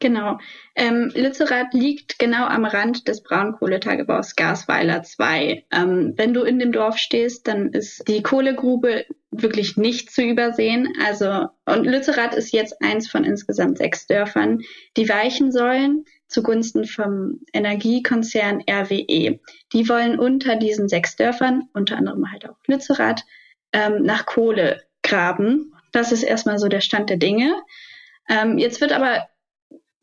Genau. 0.00 0.38
Ähm, 0.76 1.10
Lützerath 1.14 1.74
liegt 1.74 2.20
genau 2.20 2.46
am 2.46 2.64
Rand 2.64 3.08
des 3.08 3.22
Braunkohletagebaus 3.22 4.36
Gasweiler 4.36 5.02
2. 5.02 5.64
Ähm, 5.72 6.14
wenn 6.16 6.32
du 6.34 6.42
in 6.42 6.60
dem 6.60 6.70
Dorf 6.70 6.98
stehst, 6.98 7.48
dann 7.48 7.72
ist 7.72 8.06
die 8.06 8.22
Kohlegrube 8.22 9.06
wirklich 9.32 9.76
nicht 9.76 10.12
zu 10.12 10.22
übersehen. 10.22 10.92
Also, 11.04 11.48
und 11.66 11.84
Lützerath 11.84 12.34
ist 12.34 12.52
jetzt 12.52 12.80
eins 12.80 13.10
von 13.10 13.24
insgesamt 13.24 13.78
sechs 13.78 14.06
Dörfern, 14.06 14.60
die 14.96 15.08
weichen 15.08 15.50
sollen 15.50 16.04
zugunsten 16.28 16.84
vom 16.84 17.40
Energiekonzern 17.52 18.62
RWE. 18.70 19.40
Die 19.72 19.88
wollen 19.88 20.18
unter 20.18 20.56
diesen 20.56 20.88
sechs 20.88 21.16
Dörfern, 21.16 21.68
unter 21.72 21.96
anderem 21.96 22.30
halt 22.30 22.48
auch 22.48 22.56
Lützerath, 22.66 23.24
ähm, 23.72 24.02
nach 24.02 24.26
Kohle 24.26 24.82
graben. 25.02 25.74
Das 25.92 26.12
ist 26.12 26.22
erstmal 26.22 26.58
so 26.58 26.68
der 26.68 26.82
Stand 26.82 27.10
der 27.10 27.16
Dinge. 27.16 27.54
Ähm, 28.28 28.58
jetzt 28.58 28.80
wird 28.80 28.92
aber 28.92 29.26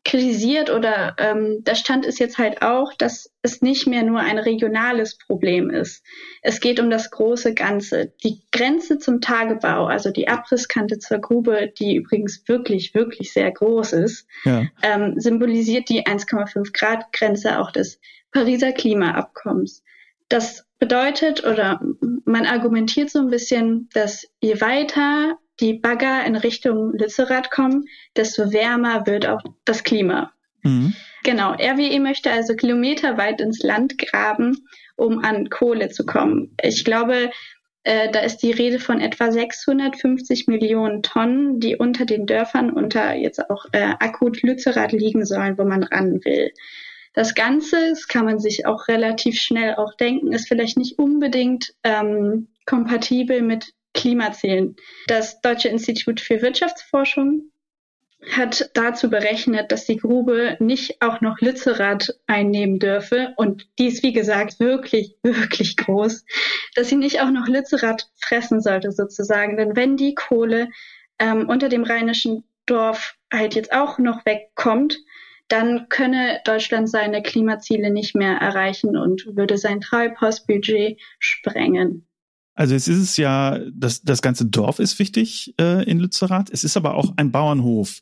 kritisiert 0.06 0.70
oder 0.70 1.16
ähm, 1.18 1.64
der 1.64 1.74
Stand 1.74 2.06
ist 2.06 2.20
jetzt 2.20 2.38
halt 2.38 2.62
auch, 2.62 2.94
dass 2.94 3.32
es 3.42 3.62
nicht 3.62 3.88
mehr 3.88 4.04
nur 4.04 4.20
ein 4.20 4.38
regionales 4.38 5.18
Problem 5.18 5.72
ist. 5.72 6.06
Es 6.44 6.60
geht 6.60 6.80
um 6.80 6.92
das 6.92 7.10
große 7.10 7.56
Ganze. 7.56 8.14
Die 8.24 8.42
Grenze 8.52 9.00
zum 9.00 9.20
Tagebau, 9.20 9.88
also 9.88 10.12
die 10.12 10.28
Abrisskante 10.28 11.00
zur 11.00 11.18
Grube, 11.18 11.74
die 11.78 11.96
übrigens 11.96 12.48
wirklich, 12.48 12.94
wirklich 12.94 13.34
sehr 13.34 13.52
groß 13.52 13.94
ist, 13.94 14.28
ja. 14.46 14.68
ähm, 14.84 15.20
symbolisiert 15.20 15.90
die 15.90 16.04
1,5 16.04 16.72
Grad 16.72 17.12
Grenze 17.12 17.60
auch 17.60 17.72
des 17.72 18.00
Pariser 18.32 18.74
Klimaabkommens. 18.74 19.84
Das 20.30 20.66
bedeutet 20.78 21.46
oder 21.46 21.82
man 22.26 22.46
argumentiert 22.46 23.10
so 23.10 23.20
ein 23.20 23.30
bisschen, 23.30 23.90
dass 23.94 24.28
je 24.40 24.62
weiter 24.62 25.40
die 25.60 25.74
Bagger 25.74 26.26
in 26.26 26.36
Richtung 26.36 26.94
Lützerath 26.94 27.52
kommen, 27.52 27.86
desto 28.16 28.52
wärmer 28.52 29.06
wird 29.06 29.28
auch 29.28 29.42
das 29.64 29.84
Klima. 29.84 30.32
Mhm. 30.64 30.94
Genau, 31.24 31.54
RWE 31.54 32.00
möchte 32.00 32.32
also 32.32 32.56
kilometerweit 32.56 33.42
ins 33.42 33.64
Land 33.64 33.98
graben, 33.98 34.68
um 34.96 35.24
an 35.24 35.50
Kohle 35.50 35.90
zu 35.90 36.06
kommen. 36.06 36.56
Ich 36.62 36.86
glaube, 36.86 37.32
äh, 37.84 38.12
da 38.12 38.20
ist 38.22 38.38
die 38.38 38.52
Rede 38.52 38.80
von 38.80 39.00
etwa 39.00 39.32
650 39.32 40.48
Millionen 40.48 41.04
Tonnen, 41.04 41.60
die 41.60 41.76
unter 41.76 42.06
den 42.06 42.26
Dörfern, 42.26 42.72
unter 42.72 43.14
jetzt 43.14 43.50
auch 43.50 43.66
äh, 43.72 43.94
akut 44.00 44.42
Lützerath 44.42 44.92
liegen 44.92 45.24
sollen, 45.26 45.58
wo 45.58 45.64
man 45.64 45.84
ran 45.84 46.26
will. 46.26 46.52
Das 47.14 47.36
Ganze, 47.36 47.90
das 47.90 48.08
kann 48.08 48.26
man 48.26 48.40
sich 48.40 48.66
auch 48.66 48.88
relativ 48.88 49.40
schnell 49.40 49.76
auch 49.76 49.94
denken, 49.94 50.34
ist 50.34 50.48
vielleicht 50.48 50.78
nicht 50.78 50.98
unbedingt 50.98 51.74
ähm, 51.84 52.48
kompatibel 52.66 53.44
mit 53.44 53.75
Klimazielen. 53.96 54.76
Das 55.08 55.42
Deutsche 55.42 55.70
Institut 55.70 56.20
für 56.20 56.42
Wirtschaftsforschung 56.42 57.52
hat 58.32 58.72
dazu 58.74 59.10
berechnet, 59.10 59.72
dass 59.72 59.86
die 59.86 59.98
Grube 59.98 60.58
nicht 60.60 61.02
auch 61.02 61.22
noch 61.22 61.40
Lützerath 61.40 62.20
einnehmen 62.28 62.80
dürfe. 62.80 63.34
Und 63.38 63.68
die 63.78 63.88
ist, 63.88 64.04
wie 64.04 64.14
gesagt, 64.14 64.60
wirklich, 64.60 65.16
wirklich 65.24 65.78
groß, 65.78 66.26
dass 66.76 66.90
sie 66.90 66.96
nicht 66.96 67.22
auch 67.22 67.30
noch 67.30 67.48
Lützerath 67.48 68.10
fressen 68.16 68.62
sollte, 68.62 68.92
sozusagen. 68.92 69.58
Denn 69.58 69.76
wenn 69.76 69.98
die 69.98 70.16
Kohle 70.16 70.70
ähm, 71.20 71.50
unter 71.50 71.70
dem 71.70 71.84
rheinischen 71.84 72.44
Dorf 72.66 73.16
halt 73.32 73.56
jetzt 73.56 73.72
auch 73.72 74.00
noch 74.00 74.26
wegkommt, 74.26 74.98
dann 75.48 75.88
könne 75.90 76.42
Deutschland 76.46 76.90
seine 76.90 77.22
Klimaziele 77.22 77.92
nicht 77.92 78.16
mehr 78.16 78.38
erreichen 78.38 78.98
und 78.98 79.36
würde 79.36 79.58
sein 79.60 79.82
Treibhausbudget 79.82 81.00
sprengen. 81.20 82.08
Also 82.56 82.74
es 82.74 82.88
ist 82.88 83.00
es 83.00 83.18
ja, 83.18 83.60
das, 83.74 84.02
das 84.02 84.22
ganze 84.22 84.46
Dorf 84.46 84.80
ist 84.80 84.98
wichtig 84.98 85.54
äh, 85.60 85.84
in 85.90 86.00
Lützerath. 86.00 86.50
Es 86.50 86.64
ist 86.64 86.78
aber 86.78 86.96
auch 86.96 87.14
ein 87.18 87.32
Bauernhof 87.32 88.00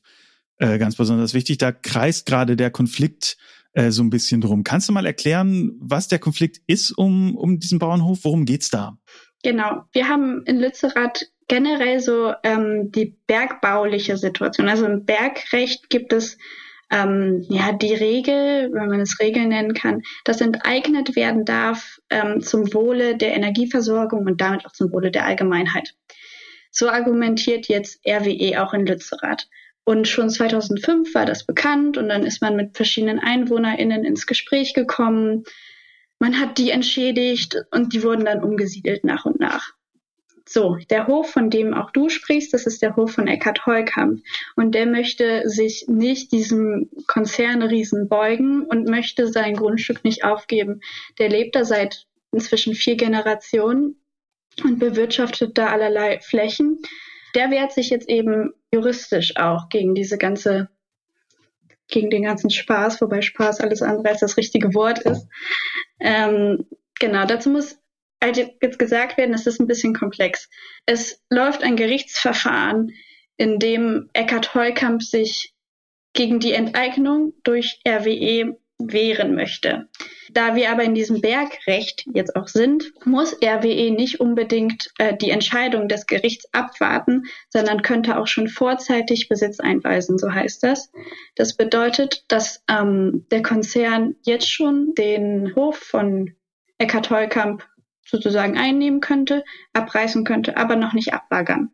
äh, 0.57 0.77
ganz 0.77 0.95
besonders 0.95 1.33
wichtig. 1.33 1.57
Da 1.57 1.71
kreist 1.71 2.27
gerade 2.27 2.55
der 2.55 2.69
Konflikt 2.69 3.37
äh, 3.73 3.89
so 3.89 4.03
ein 4.03 4.11
bisschen 4.11 4.41
drum. 4.41 4.63
Kannst 4.63 4.87
du 4.87 4.93
mal 4.93 5.05
erklären, 5.05 5.71
was 5.79 6.07
der 6.07 6.19
Konflikt 6.19 6.61
ist 6.67 6.91
um, 6.91 7.35
um 7.35 7.59
diesen 7.59 7.79
Bauernhof? 7.79 8.19
Worum 8.23 8.45
geht's 8.45 8.69
da? 8.69 8.97
Genau. 9.41 9.83
Wir 9.91 10.07
haben 10.07 10.43
in 10.45 10.59
Lützerath 10.59 11.25
generell 11.47 11.99
so 11.99 12.33
ähm, 12.43 12.91
die 12.91 13.17
bergbauliche 13.27 14.17
Situation. 14.17 14.69
Also 14.69 14.85
im 14.85 15.05
Bergrecht 15.05 15.89
gibt 15.89 16.13
es 16.13 16.37
ähm, 16.93 17.43
ja 17.49 17.71
die 17.71 17.93
Regel, 17.93 18.71
wenn 18.71 18.87
man 18.87 19.01
es 19.01 19.19
Regel 19.19 19.47
nennen 19.47 19.73
kann, 19.73 20.03
dass 20.23 20.41
enteignet 20.41 21.15
werden 21.15 21.43
darf 21.43 21.99
ähm, 22.09 22.41
zum 22.41 22.71
Wohle 22.73 23.17
der 23.17 23.33
Energieversorgung 23.33 24.25
und 24.27 24.39
damit 24.39 24.65
auch 24.65 24.71
zum 24.71 24.91
Wohle 24.91 25.09
der 25.09 25.25
Allgemeinheit. 25.25 25.95
So 26.69 26.89
argumentiert 26.89 27.67
jetzt 27.67 27.99
RWE 28.07 28.61
auch 28.63 28.73
in 28.73 28.85
Lützerath. 28.85 29.47
Und 29.85 30.07
schon 30.07 30.29
2005 30.29 31.13
war 31.13 31.25
das 31.25 31.45
bekannt 31.45 31.97
und 31.97 32.07
dann 32.09 32.23
ist 32.23 32.41
man 32.41 32.55
mit 32.55 32.77
verschiedenen 32.77 33.19
EinwohnerInnen 33.19 34.05
ins 34.05 34.27
Gespräch 34.27 34.73
gekommen. 34.73 35.43
Man 36.19 36.39
hat 36.39 36.57
die 36.57 36.69
entschädigt 36.69 37.57
und 37.71 37.93
die 37.93 38.03
wurden 38.03 38.25
dann 38.25 38.43
umgesiedelt 38.43 39.03
nach 39.03 39.25
und 39.25 39.39
nach. 39.39 39.73
So, 40.45 40.77
der 40.89 41.07
Hof, 41.07 41.31
von 41.31 41.49
dem 41.49 41.73
auch 41.73 41.91
du 41.91 42.09
sprichst, 42.09 42.53
das 42.53 42.65
ist 42.65 42.81
der 42.81 42.95
Hof 42.95 43.13
von 43.13 43.27
Eckhard 43.27 43.65
Heukamp. 43.65 44.21
Und 44.55 44.75
der 44.75 44.85
möchte 44.85 45.47
sich 45.49 45.85
nicht 45.87 46.31
diesem 46.31 46.89
Konzernriesen 47.07 48.09
beugen 48.09 48.65
und 48.65 48.89
möchte 48.89 49.27
sein 49.27 49.55
Grundstück 49.55 50.03
nicht 50.03 50.25
aufgeben. 50.25 50.81
Der 51.17 51.29
lebt 51.29 51.55
da 51.55 51.63
seit 51.63 52.05
inzwischen 52.31 52.75
vier 52.75 52.97
Generationen 52.97 53.95
und 54.63 54.79
bewirtschaftet 54.79 55.57
da 55.57 55.67
allerlei 55.67 56.19
Flächen. 56.19 56.79
Der 57.35 57.49
wehrt 57.49 57.71
sich 57.71 57.89
jetzt 57.89 58.09
eben 58.09 58.53
juristisch 58.71 59.37
auch 59.37 59.69
gegen 59.69 59.95
diese 59.95 60.17
ganze, 60.17 60.69
gegen 61.87 62.09
den 62.09 62.23
ganzen 62.23 62.49
Spaß, 62.49 63.01
wobei 63.01 63.21
Spaß 63.21 63.61
alles 63.61 63.81
andere 63.81 64.09
als 64.09 64.19
das 64.19 64.37
richtige 64.37 64.73
Wort 64.73 64.99
ist. 64.99 65.27
Ähm, 65.99 66.65
genau, 66.99 67.25
dazu 67.25 67.49
muss 67.49 67.79
jetzt 68.25 68.79
gesagt 68.79 69.17
werden, 69.17 69.33
es 69.33 69.47
ist 69.47 69.59
ein 69.59 69.67
bisschen 69.67 69.93
komplex. 69.93 70.49
Es 70.85 71.21
läuft 71.29 71.63
ein 71.63 71.75
Gerichtsverfahren, 71.75 72.91
in 73.37 73.59
dem 73.59 74.09
Eckhard 74.13 74.53
Heukamp 74.53 75.01
sich 75.01 75.53
gegen 76.13 76.39
die 76.39 76.53
Enteignung 76.53 77.33
durch 77.43 77.79
RWE 77.87 78.57
wehren 78.79 79.35
möchte. 79.35 79.87
Da 80.31 80.55
wir 80.55 80.71
aber 80.71 80.83
in 80.83 80.95
diesem 80.95 81.21
Bergrecht 81.21 82.05
jetzt 82.13 82.35
auch 82.35 82.47
sind, 82.47 82.91
muss 83.05 83.33
RWE 83.41 83.91
nicht 83.91 84.19
unbedingt 84.19 84.89
äh, 84.97 85.15
die 85.15 85.29
Entscheidung 85.29 85.87
des 85.87 86.05
Gerichts 86.05 86.45
abwarten, 86.53 87.23
sondern 87.49 87.81
könnte 87.81 88.17
auch 88.17 88.27
schon 88.27 88.47
vorzeitig 88.47 89.29
Besitz 89.29 89.59
einweisen, 89.59 90.17
so 90.17 90.31
heißt 90.31 90.63
das. 90.63 90.91
Das 91.35 91.55
bedeutet, 91.55 92.25
dass 92.27 92.63
ähm, 92.67 93.25
der 93.31 93.41
Konzern 93.41 94.15
jetzt 94.23 94.51
schon 94.51 94.93
den 94.95 95.55
Hof 95.55 95.77
von 95.77 96.35
Eckhard 96.77 97.09
Heukamp 97.09 97.63
sozusagen 98.13 98.57
einnehmen 98.57 99.01
könnte, 99.01 99.43
abreißen 99.73 100.23
könnte, 100.23 100.55
aber 100.55 100.75
noch 100.75 100.93
nicht 100.93 101.13
abbaggern. 101.13 101.71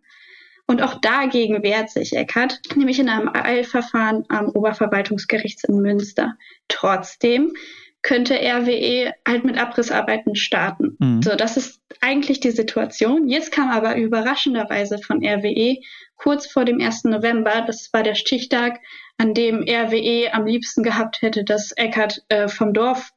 Und 0.65 0.81
auch 0.81 0.95
dagegen 1.01 1.63
wehrt 1.63 1.89
sich 1.89 2.15
Eckert, 2.15 2.59
nämlich 2.75 2.99
in 2.99 3.09
einem 3.09 3.29
Eilverfahren 3.33 4.23
am 4.29 4.49
Oberverwaltungsgericht 4.49 5.65
in 5.67 5.81
Münster. 5.81 6.35
Trotzdem 6.69 7.53
könnte 8.01 8.35
RWE 8.35 9.13
halt 9.27 9.43
mit 9.43 9.57
Abrissarbeiten 9.57 10.35
starten. 10.35 10.95
Mhm. 10.99 11.21
So, 11.21 11.35
das 11.35 11.57
ist 11.57 11.81
eigentlich 11.99 12.39
die 12.39 12.51
Situation. 12.51 13.27
Jetzt 13.27 13.51
kam 13.51 13.69
aber 13.69 13.97
überraschenderweise 13.97 14.99
von 14.99 15.25
RWE 15.25 15.77
kurz 16.15 16.47
vor 16.47 16.65
dem 16.65 16.79
1. 16.79 17.05
November, 17.05 17.63
das 17.65 17.89
war 17.91 18.03
der 18.03 18.15
Stichtag, 18.15 18.79
an 19.17 19.33
dem 19.33 19.63
RWE 19.67 20.33
am 20.33 20.45
liebsten 20.45 20.83
gehabt 20.83 21.21
hätte, 21.21 21.43
dass 21.43 21.71
Eckert 21.73 22.23
äh, 22.29 22.47
vom 22.47 22.73
Dorf 22.73 23.11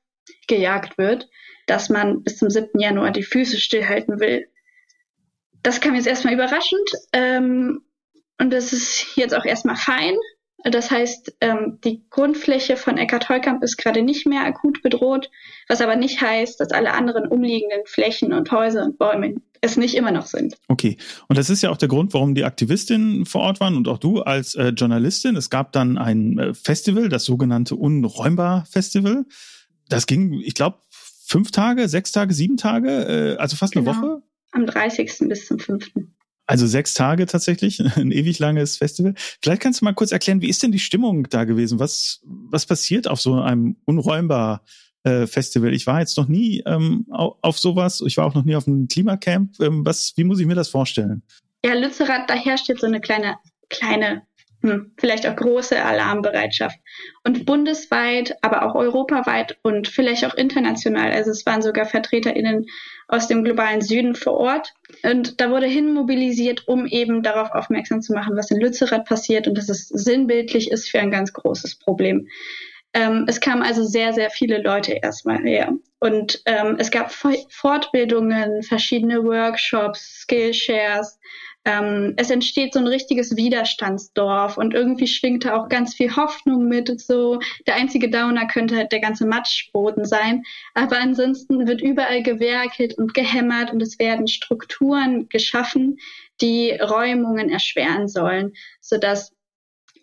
gejagt 0.49 0.99
wird, 0.99 1.29
dass 1.73 1.89
man 1.89 2.23
bis 2.23 2.37
zum 2.37 2.51
7. 2.51 2.79
Januar 2.79 3.13
die 3.13 3.23
Füße 3.23 3.59
stillhalten 3.59 4.21
will. 4.21 4.47
Das 5.63 5.81
kam 5.81 5.95
jetzt 5.95 6.07
erstmal 6.07 6.35
überraschend 6.35 6.91
ähm, 7.15 7.81
und 8.39 8.53
das 8.53 8.75
ist 8.75 9.17
jetzt 9.17 9.35
auch 9.35 9.47
erstmal 9.47 9.77
fein. 9.77 10.15
Das 10.65 10.91
heißt, 10.91 11.35
ähm, 11.41 11.79
die 11.83 12.05
Grundfläche 12.11 12.77
von 12.77 12.99
Eckart 12.99 13.31
Heukamp 13.31 13.63
ist 13.63 13.79
gerade 13.79 14.03
nicht 14.03 14.27
mehr 14.27 14.45
akut 14.45 14.83
bedroht, 14.83 15.31
was 15.67 15.81
aber 15.81 15.97
nicht 15.97 16.21
heißt, 16.21 16.61
dass 16.61 16.73
alle 16.73 16.93
anderen 16.93 17.27
umliegenden 17.27 17.81
Flächen 17.87 18.35
und 18.35 18.53
Häuser 18.53 18.85
und 18.85 18.99
Bäume 18.99 19.37
es 19.63 19.79
nicht 19.79 19.95
immer 19.95 20.11
noch 20.11 20.27
sind. 20.27 20.57
Okay, 20.69 20.99
und 21.29 21.39
das 21.39 21.49
ist 21.49 21.63
ja 21.63 21.71
auch 21.71 21.79
der 21.79 21.89
Grund, 21.89 22.13
warum 22.13 22.35
die 22.35 22.45
Aktivistinnen 22.45 23.25
vor 23.25 23.41
Ort 23.41 23.61
waren 23.61 23.77
und 23.77 23.89
auch 23.89 23.99
du 23.99 24.21
als 24.21 24.55
äh, 24.57 24.69
Journalistin. 24.69 25.37
Es 25.37 25.49
gab 25.49 25.73
dann 25.73 25.97
ein 25.97 26.39
äh, 26.39 26.53
Festival, 26.53 27.09
das 27.09 27.25
sogenannte 27.25 27.77
Unräumbar 27.77 28.67
Festival. 28.67 29.25
Das 29.89 30.07
ging, 30.07 30.41
ich 30.41 30.55
glaube, 30.55 30.79
fünf 31.33 31.51
Tage, 31.51 31.89
sechs 31.89 32.13
Tage, 32.13 32.35
sieben 32.35 32.59
Tage, 32.59 32.91
äh, 32.91 33.37
also 33.39 33.57
fast 33.57 33.73
genau. 33.73 33.91
eine 33.91 34.03
Woche. 34.03 34.23
Am 34.53 34.67
30. 34.67 35.29
bis 35.29 35.47
zum 35.47 35.59
5. 35.59 35.91
Also 36.47 36.67
sechs 36.67 36.93
Tage 36.93 37.25
tatsächlich, 37.25 37.81
ein 37.97 38.13
ewig 38.13 38.39
langes 38.39 38.77
Festival. 38.77 39.15
Vielleicht 39.17 39.63
kannst 39.63 39.81
du 39.81 39.87
mal 39.87 39.95
kurz 39.95 40.13
erklären, 40.13 40.43
wie 40.43 40.51
ist 40.51 40.63
denn 40.63 40.73
die 40.73 40.79
Stimmung 40.79 41.29
da 41.31 41.45
gewesen? 41.45 41.79
Was, 41.79 42.21
was 42.25 42.67
passiert 42.67 43.09
auf 43.09 43.21
so 43.21 43.41
einem 43.41 43.77
unräumbar 43.87 44.63
äh, 45.05 45.27
Festival? 45.27 45.73
Ich 45.73 45.87
war 45.87 46.01
jetzt 46.01 46.19
noch 46.19 46.29
nie 46.29 46.63
ähm, 46.67 47.07
auf, 47.11 47.39
auf 47.41 47.59
sowas. 47.59 48.03
Ich 48.07 48.19
war 48.19 48.27
auch 48.27 48.35
noch 48.35 48.45
nie 48.45 48.55
auf 48.55 48.69
einem 48.69 48.87
Klimacamp. 48.87 49.59
Ähm, 49.61 49.87
was, 49.87 50.13
wie 50.17 50.25
muss 50.25 50.39
ich 50.39 50.47
mir 50.47 50.55
das 50.55 50.69
vorstellen? 50.69 51.23
Ja, 51.65 51.73
Lützerath, 51.73 52.29
da 52.29 52.35
herrscht 52.35 52.69
jetzt 52.69 52.83
so 52.83 52.87
eine 52.87 53.01
kleine, 53.01 53.37
kleine 53.71 54.23
hm, 54.63 54.93
vielleicht 54.97 55.27
auch 55.27 55.35
große 55.35 55.83
Alarmbereitschaft. 55.83 56.79
Und 57.25 57.45
bundesweit, 57.47 58.37
aber 58.43 58.65
auch 58.65 58.75
europaweit 58.75 59.59
und 59.63 59.89
vielleicht 59.89 60.25
auch 60.25 60.35
international. 60.35 61.11
Also 61.13 61.31
es 61.31 61.45
waren 61.47 61.63
sogar 61.63 61.85
VertreterInnen 61.85 62.67
aus 63.09 63.29
dem 63.29 63.45
globalen 63.45 63.83
Süden 63.83 64.15
vor 64.15 64.35
Ort. 64.35 64.73
Und 65.03 65.41
da 65.41 65.51
wurde 65.51 65.67
hinmobilisiert, 65.67 66.69
um 66.69 66.87
eben 66.87 67.23
darauf 67.23 67.51
aufmerksam 67.51 68.03
zu 68.03 68.13
machen, 68.13 68.37
was 68.37 68.51
in 68.51 68.61
Lützerath 68.61 69.05
passiert 69.05 69.49
und 69.49 69.59
dass 69.59 69.69
es 69.69 69.89
sinnbildlich 69.89 70.71
ist 70.71 70.89
für 70.89 71.01
ein 71.01 71.11
ganz 71.11 71.33
großes 71.33 71.79
Problem. 71.79 72.29
Ähm, 72.95 73.25
es 73.27 73.41
kamen 73.41 73.63
also 73.63 73.85
sehr, 73.85 74.13
sehr 74.13 74.31
viele 74.31 74.63
Leute 74.63 74.93
erstmal 74.93 75.43
her. 75.43 75.73
Und 75.99 76.43
ähm, 76.47 76.77
es 76.79 76.91
gab 76.91 77.13
Fortbildungen, 77.13 78.63
verschiedene 78.63 79.25
Workshops, 79.25 80.23
Skillshares, 80.23 81.19
ähm, 81.65 82.15
es 82.17 82.31
entsteht 82.31 82.75
so 82.75 82.81
ein 82.81 82.87
richtiges 82.87 83.37
Widerstandsdorf 83.37 84.57
und 84.57 84.75
irgendwie 84.75 85.07
schwingt 85.07 85.45
da 85.45 85.57
auch 85.57 85.69
ganz 85.69 85.95
viel 85.95 86.15
Hoffnung 86.17 86.67
mit. 86.69 87.01
So 87.01 87.39
der 87.67 87.77
einzige 87.77 88.11
Downer 88.11 88.47
könnte 88.49 88.77
halt 88.77 88.91
der 88.93 89.01
ganze 89.01 89.27
Matschboden 89.27 90.05
sein, 90.05 90.43
aber 90.75 90.99
ansonsten 90.99 91.67
wird 91.67 91.81
überall 91.81 92.23
gewerkelt 92.23 92.99
und 92.99 93.15
gehämmert 93.15 93.73
und 93.73 93.81
es 93.81 93.99
werden 93.99 94.27
Strukturen 94.27 95.29
geschaffen, 95.29 95.99
die 96.41 96.73
Räumungen 96.73 97.49
erschweren 97.49 98.09
sollen, 98.09 98.53
sodass 98.81 99.33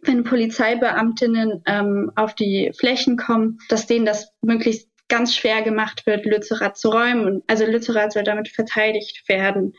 wenn 0.01 0.23
Polizeibeamtinnen 0.23 1.61
ähm, 1.65 2.11
auf 2.15 2.35
die 2.35 2.71
Flächen 2.77 3.17
kommen, 3.17 3.59
dass 3.67 3.85
denen 3.85 4.05
das 4.05 4.31
möglichst 4.41 4.87
ganz 5.09 5.35
schwer 5.35 5.61
gemacht 5.61 6.05
wird, 6.05 6.25
Lützerath 6.25 6.77
zu 6.77 6.89
räumen. 6.89 7.43
Also 7.47 7.65
Lützerath 7.65 8.13
soll 8.13 8.23
damit 8.23 8.47
verteidigt 8.47 9.27
werden. 9.27 9.73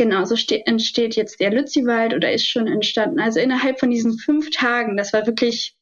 Genau, 0.00 0.24
so 0.24 0.34
entsteht 0.64 1.14
jetzt 1.14 1.40
der 1.40 1.50
Lütziwald 1.50 2.14
oder 2.14 2.32
ist 2.32 2.48
schon 2.48 2.66
entstanden. 2.66 3.20
Also 3.20 3.38
innerhalb 3.38 3.78
von 3.78 3.90
diesen 3.90 4.16
fünf 4.16 4.48
Tagen, 4.48 4.96
das 4.96 5.12
war 5.12 5.26
wirklich, 5.26 5.76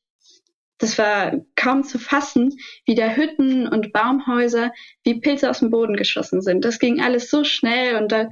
das 0.78 0.98
war 0.98 1.36
kaum 1.54 1.84
zu 1.84 2.00
fassen, 2.00 2.58
wie 2.84 2.96
da 2.96 3.10
Hütten 3.10 3.68
und 3.68 3.92
Baumhäuser 3.92 4.72
wie 5.04 5.20
Pilze 5.20 5.48
aus 5.48 5.60
dem 5.60 5.70
Boden 5.70 5.94
geschossen 5.94 6.42
sind. 6.42 6.64
Das 6.64 6.80
ging 6.80 7.00
alles 7.00 7.30
so 7.30 7.44
schnell 7.44 7.94
und 7.94 8.10
da 8.10 8.28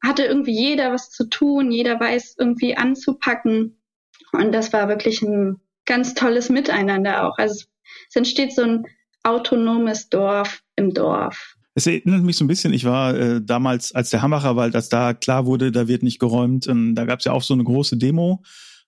hatte 0.00 0.24
irgendwie 0.24 0.56
jeder 0.56 0.92
was 0.92 1.10
zu 1.10 1.28
tun, 1.28 1.72
jeder 1.72 1.98
weiß 1.98 2.36
irgendwie 2.38 2.76
anzupacken. 2.76 3.82
Und 4.30 4.52
das 4.52 4.72
war 4.72 4.88
wirklich 4.88 5.20
ein 5.20 5.60
ganz 5.84 6.14
tolles 6.14 6.48
Miteinander 6.48 7.26
auch. 7.26 7.38
Also 7.38 7.64
es 8.08 8.14
entsteht 8.14 8.54
so 8.54 8.62
ein 8.62 8.86
autonomes 9.24 10.08
Dorf 10.10 10.62
im 10.76 10.94
Dorf. 10.94 11.56
Es 11.74 11.86
erinnert 11.86 12.22
mich 12.22 12.36
so 12.36 12.44
ein 12.44 12.48
bisschen, 12.48 12.72
ich 12.72 12.84
war 12.84 13.16
äh, 13.16 13.40
damals, 13.42 13.94
als 13.94 14.10
der 14.10 14.22
Hambacher 14.22 14.56
Wald, 14.56 14.76
als 14.76 14.88
da 14.88 15.12
klar 15.12 15.44
wurde, 15.46 15.72
da 15.72 15.88
wird 15.88 16.02
nicht 16.02 16.20
geräumt, 16.20 16.68
und 16.68 16.94
da 16.94 17.04
gab 17.04 17.18
es 17.18 17.24
ja 17.24 17.32
auch 17.32 17.42
so 17.42 17.54
eine 17.54 17.64
große 17.64 17.96
Demo 17.96 18.42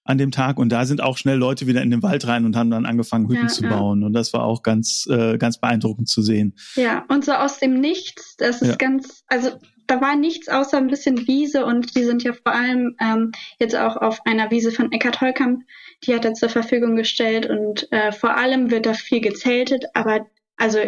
an 0.06 0.18
dem 0.18 0.30
Tag 0.30 0.58
und 0.58 0.68
da 0.70 0.86
sind 0.86 1.02
auch 1.02 1.18
schnell 1.18 1.36
Leute 1.36 1.66
wieder 1.66 1.82
in 1.82 1.90
den 1.90 2.02
Wald 2.02 2.26
rein 2.28 2.44
und 2.44 2.56
haben 2.56 2.70
dann 2.70 2.86
angefangen, 2.86 3.28
Hütten 3.28 3.48
ja, 3.48 3.48
zu 3.48 3.64
bauen. 3.64 4.04
Und 4.04 4.12
das 4.12 4.32
war 4.32 4.44
auch 4.44 4.62
ganz, 4.62 5.06
äh, 5.10 5.36
ganz 5.36 5.58
beeindruckend 5.58 6.08
zu 6.08 6.22
sehen. 6.22 6.54
Ja, 6.76 7.04
und 7.08 7.24
so 7.24 7.32
aus 7.32 7.58
dem 7.58 7.80
Nichts, 7.80 8.36
das 8.36 8.62
ist 8.62 8.68
ja. 8.68 8.76
ganz, 8.76 9.24
also 9.26 9.50
da 9.88 10.00
war 10.00 10.16
nichts 10.16 10.48
außer 10.48 10.76
ein 10.78 10.86
bisschen 10.86 11.26
Wiese 11.26 11.64
und 11.64 11.96
die 11.96 12.04
sind 12.04 12.22
ja 12.22 12.32
vor 12.32 12.52
allem 12.52 12.96
ähm, 13.00 13.32
jetzt 13.58 13.76
auch 13.76 13.96
auf 13.96 14.20
einer 14.24 14.50
Wiese 14.50 14.70
von 14.70 14.92
Eckhard 14.92 15.20
Holkamp, 15.20 15.64
die 16.04 16.14
hat 16.14 16.24
er 16.24 16.34
zur 16.34 16.48
Verfügung 16.48 16.96
gestellt 16.96 17.48
und 17.48 17.90
äh, 17.92 18.12
vor 18.12 18.36
allem 18.36 18.70
wird 18.70 18.86
da 18.86 18.94
viel 18.94 19.20
gezeltet, 19.20 19.84
aber 19.94 20.26
also 20.56 20.78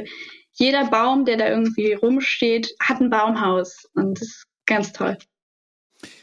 jeder 0.58 0.90
Baum, 0.90 1.24
der 1.24 1.36
da 1.36 1.48
irgendwie 1.48 1.92
rumsteht, 1.92 2.74
hat 2.80 3.00
ein 3.00 3.10
Baumhaus 3.10 3.88
und 3.94 4.20
das 4.20 4.28
ist 4.28 4.44
ganz 4.66 4.92
toll. 4.92 5.16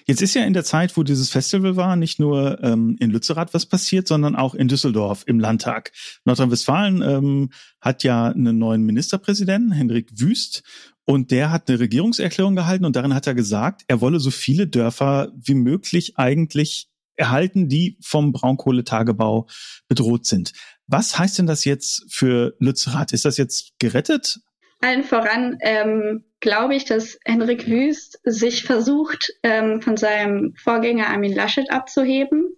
Jetzt 0.06 0.22
ist 0.22 0.36
ja 0.36 0.44
in 0.44 0.54
der 0.54 0.64
Zeit, 0.64 0.96
wo 0.96 1.04
dieses 1.04 1.30
Festival 1.30 1.76
war, 1.76 1.96
nicht 1.96 2.20
nur 2.20 2.64
ähm, 2.64 2.96
in 3.00 3.10
Lützerath 3.10 3.54
was 3.54 3.66
passiert, 3.66 4.08
sondern 4.08 4.36
auch 4.36 4.54
in 4.54 4.68
Düsseldorf 4.68 5.24
im 5.26 5.40
Landtag. 5.40 5.92
Nordrhein-Westfalen 6.26 7.02
ähm, 7.02 7.50
hat 7.82 8.04
ja 8.04 8.28
einen 8.28 8.58
neuen 8.58 8.84
Ministerpräsidenten, 8.84 9.72
Henrik 9.72 10.10
Wüst, 10.20 10.64
und 11.06 11.32
der 11.32 11.52
hat 11.52 11.70
eine 11.70 11.80
Regierungserklärung 11.80 12.56
gehalten 12.56 12.86
und 12.86 12.96
darin 12.96 13.14
hat 13.14 13.28
er 13.28 13.36
gesagt, 13.36 13.84
er 13.88 14.02
wolle 14.02 14.20
so 14.20 14.32
viele 14.32 14.68
Dörfer 14.68 15.32
wie 15.36 15.54
möglich 15.54 16.18
eigentlich 16.18 16.88
erhalten, 17.16 17.70
die 17.70 17.98
vom 18.02 18.32
Braunkohletagebau 18.32 19.48
bedroht 19.88 20.26
sind. 20.26 20.54
Was 20.88 21.18
heißt 21.18 21.40
denn 21.40 21.48
das 21.48 21.66
jetzt 21.66 22.06
für 22.14 22.56
Lützerath? 22.60 23.12
Ist 23.14 23.26
das 23.26 23.38
jetzt 23.38 23.74
gerettet? 23.80 24.40
Allen 24.82 25.04
voran 25.04 25.58
ähm, 25.62 26.26
glaube 26.42 26.76
ich, 26.76 26.86
dass 26.86 27.18
Henrik 27.26 27.68
Wüst 27.68 28.20
sich 28.24 28.64
versucht, 28.64 29.34
ähm, 29.42 29.82
von 29.82 29.98
seinem 29.98 30.54
Vorgänger 30.56 31.08
Armin 31.08 31.34
Laschet 31.34 31.72
abzuheben. 31.72 32.56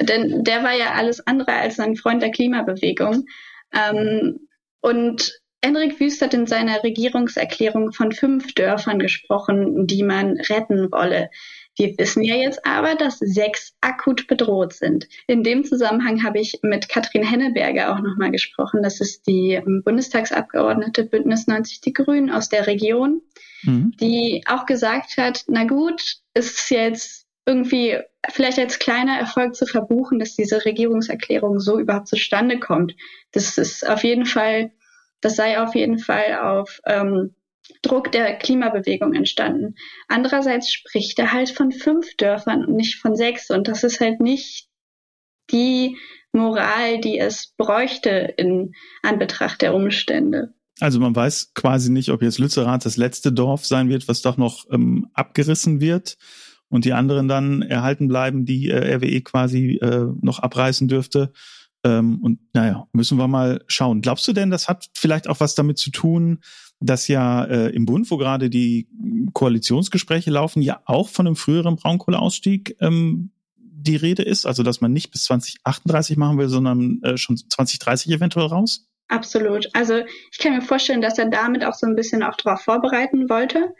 Denn 0.00 0.42
der 0.42 0.64
war 0.64 0.74
ja 0.74 0.94
alles 0.94 1.24
andere 1.26 1.52
als 1.52 1.78
ein 1.78 1.94
Freund 1.96 2.22
der 2.22 2.32
Klimabewegung. 2.32 3.26
Ähm, 3.72 4.48
und 4.80 5.32
Henrik 5.64 5.98
Wüst 5.98 6.20
hat 6.20 6.34
in 6.34 6.46
seiner 6.46 6.84
Regierungserklärung 6.84 7.92
von 7.92 8.12
fünf 8.12 8.52
Dörfern 8.52 8.98
gesprochen, 8.98 9.86
die 9.86 10.02
man 10.02 10.36
retten 10.36 10.92
wolle. 10.92 11.30
Wir 11.74 11.96
wissen 11.96 12.22
ja 12.22 12.34
jetzt 12.36 12.66
aber, 12.66 12.96
dass 12.96 13.18
sechs 13.18 13.74
akut 13.80 14.26
bedroht 14.26 14.74
sind. 14.74 15.08
In 15.26 15.42
dem 15.42 15.64
Zusammenhang 15.64 16.22
habe 16.22 16.38
ich 16.38 16.60
mit 16.60 16.90
Katrin 16.90 17.24
Henneberger 17.24 17.94
auch 17.94 18.00
nochmal 18.00 18.30
gesprochen. 18.30 18.82
Das 18.82 19.00
ist 19.00 19.26
die 19.26 19.58
Bundestagsabgeordnete 19.84 21.04
Bündnis 21.04 21.46
90 21.46 21.80
Die 21.80 21.94
Grünen 21.94 22.30
aus 22.30 22.50
der 22.50 22.66
Region, 22.66 23.22
mhm. 23.62 23.94
die 23.98 24.44
auch 24.46 24.66
gesagt 24.66 25.16
hat, 25.16 25.44
na 25.48 25.64
gut, 25.64 26.18
ist 26.34 26.70
jetzt 26.70 27.24
irgendwie 27.46 27.98
vielleicht 28.30 28.58
als 28.58 28.78
kleiner 28.78 29.18
Erfolg 29.18 29.54
zu 29.54 29.64
verbuchen, 29.64 30.18
dass 30.18 30.36
diese 30.36 30.62
Regierungserklärung 30.66 31.58
so 31.58 31.78
überhaupt 31.78 32.08
zustande 32.08 32.60
kommt. 32.60 32.94
Das 33.32 33.56
ist 33.56 33.88
auf 33.88 34.04
jeden 34.04 34.26
Fall, 34.26 34.72
das 35.24 35.36
sei 35.36 35.60
auf 35.60 35.74
jeden 35.74 35.98
Fall 35.98 36.38
auf 36.40 36.80
ähm, 36.86 37.34
Druck 37.82 38.12
der 38.12 38.36
Klimabewegung 38.36 39.14
entstanden. 39.14 39.74
Andererseits 40.08 40.70
spricht 40.70 41.18
er 41.18 41.32
halt 41.32 41.50
von 41.50 41.72
fünf 41.72 42.14
Dörfern 42.16 42.64
und 42.64 42.76
nicht 42.76 42.96
von 42.96 43.16
sechs. 43.16 43.50
Und 43.50 43.68
das 43.68 43.84
ist 43.84 44.00
halt 44.00 44.20
nicht 44.20 44.68
die 45.50 45.96
Moral, 46.32 47.00
die 47.00 47.18
es 47.18 47.54
bräuchte 47.56 48.34
in 48.36 48.72
Anbetracht 49.02 49.62
der 49.62 49.74
Umstände. 49.74 50.52
Also 50.80 50.98
man 50.98 51.14
weiß 51.14 51.52
quasi 51.54 51.90
nicht, 51.90 52.10
ob 52.10 52.22
jetzt 52.22 52.38
Lützerath 52.38 52.84
das 52.84 52.96
letzte 52.96 53.32
Dorf 53.32 53.64
sein 53.64 53.88
wird, 53.88 54.08
was 54.08 54.22
doch 54.22 54.36
noch 54.36 54.66
ähm, 54.70 55.08
abgerissen 55.14 55.80
wird 55.80 56.16
und 56.68 56.84
die 56.84 56.92
anderen 56.92 57.28
dann 57.28 57.62
erhalten 57.62 58.08
bleiben, 58.08 58.44
die 58.44 58.68
äh, 58.68 58.96
RWE 58.96 59.20
quasi 59.22 59.78
äh, 59.80 60.06
noch 60.20 60.40
abreißen 60.40 60.88
dürfte. 60.88 61.32
Ähm, 61.84 62.20
und 62.22 62.40
naja, 62.54 62.88
müssen 62.92 63.18
wir 63.18 63.28
mal 63.28 63.62
schauen. 63.68 64.00
Glaubst 64.00 64.26
du 64.26 64.32
denn, 64.32 64.50
das 64.50 64.68
hat 64.68 64.90
vielleicht 64.94 65.28
auch 65.28 65.40
was 65.40 65.54
damit 65.54 65.78
zu 65.78 65.90
tun, 65.90 66.40
dass 66.80 67.08
ja 67.08 67.44
äh, 67.44 67.68
im 67.70 67.84
Bund, 67.84 68.10
wo 68.10 68.16
gerade 68.16 68.50
die 68.50 68.88
Koalitionsgespräche 69.32 70.30
laufen, 70.30 70.62
ja 70.62 70.80
auch 70.86 71.08
von 71.08 71.26
einem 71.26 71.36
früheren 71.36 71.76
Braunkohleausstieg 71.76 72.76
ähm, 72.80 73.30
die 73.56 73.96
Rede 73.96 74.22
ist, 74.22 74.46
also 74.46 74.62
dass 74.62 74.80
man 74.80 74.92
nicht 74.92 75.10
bis 75.10 75.24
2038 75.24 76.16
machen 76.16 76.38
will, 76.38 76.48
sondern 76.48 77.00
äh, 77.02 77.16
schon 77.16 77.36
2030 77.36 78.12
eventuell 78.12 78.46
raus? 78.46 78.88
Absolut. 79.08 79.68
Also 79.74 80.00
ich 80.32 80.38
kann 80.38 80.54
mir 80.54 80.62
vorstellen, 80.62 81.02
dass 81.02 81.18
er 81.18 81.28
damit 81.28 81.64
auch 81.64 81.74
so 81.74 81.86
ein 81.86 81.94
bisschen 81.94 82.22
auch 82.22 82.36
darauf 82.36 82.62
vorbereiten 82.62 83.28
wollte. 83.28 83.74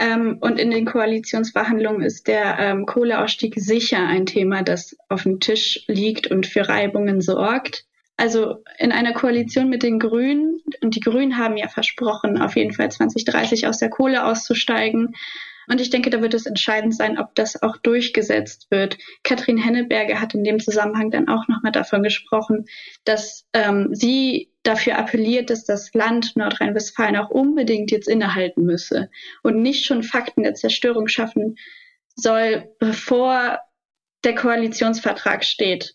Ähm, 0.00 0.38
und 0.40 0.58
in 0.58 0.70
den 0.70 0.86
Koalitionsverhandlungen 0.86 2.00
ist 2.00 2.26
der 2.26 2.58
ähm, 2.58 2.86
Kohleausstieg 2.86 3.54
sicher 3.56 3.98
ein 3.98 4.24
Thema, 4.24 4.62
das 4.62 4.96
auf 5.10 5.24
dem 5.24 5.40
Tisch 5.40 5.84
liegt 5.88 6.26
und 6.28 6.46
für 6.46 6.66
Reibungen 6.66 7.20
sorgt. 7.20 7.84
Also 8.16 8.64
in 8.78 8.92
einer 8.92 9.12
Koalition 9.12 9.68
mit 9.68 9.82
den 9.82 9.98
Grünen, 9.98 10.62
und 10.82 10.96
die 10.96 11.00
Grünen 11.00 11.36
haben 11.36 11.58
ja 11.58 11.68
versprochen, 11.68 12.40
auf 12.40 12.56
jeden 12.56 12.72
Fall 12.72 12.90
2030 12.90 13.66
aus 13.66 13.76
der 13.76 13.90
Kohle 13.90 14.24
auszusteigen. 14.24 15.14
Und 15.68 15.80
ich 15.82 15.90
denke, 15.90 16.08
da 16.08 16.22
wird 16.22 16.34
es 16.34 16.46
entscheidend 16.46 16.96
sein, 16.96 17.18
ob 17.18 17.34
das 17.34 17.62
auch 17.62 17.76
durchgesetzt 17.76 18.68
wird. 18.70 18.96
Katrin 19.22 19.58
Henneberger 19.58 20.20
hat 20.20 20.34
in 20.34 20.44
dem 20.44 20.60
Zusammenhang 20.60 21.10
dann 21.10 21.28
auch 21.28 21.46
nochmal 21.46 21.72
davon 21.72 22.02
gesprochen, 22.02 22.64
dass 23.04 23.46
ähm, 23.52 23.90
sie 23.92 24.49
dafür 24.62 24.98
appelliert, 24.98 25.50
dass 25.50 25.64
das 25.64 25.92
Land 25.94 26.36
Nordrhein-Westfalen 26.36 27.16
auch 27.16 27.30
unbedingt 27.30 27.90
jetzt 27.90 28.08
innehalten 28.08 28.64
müsse 28.64 29.10
und 29.42 29.62
nicht 29.62 29.84
schon 29.84 30.02
Fakten 30.02 30.42
der 30.42 30.54
Zerstörung 30.54 31.08
schaffen 31.08 31.56
soll, 32.14 32.68
bevor 32.78 33.58
der 34.24 34.34
Koalitionsvertrag 34.34 35.44
steht. 35.44 35.94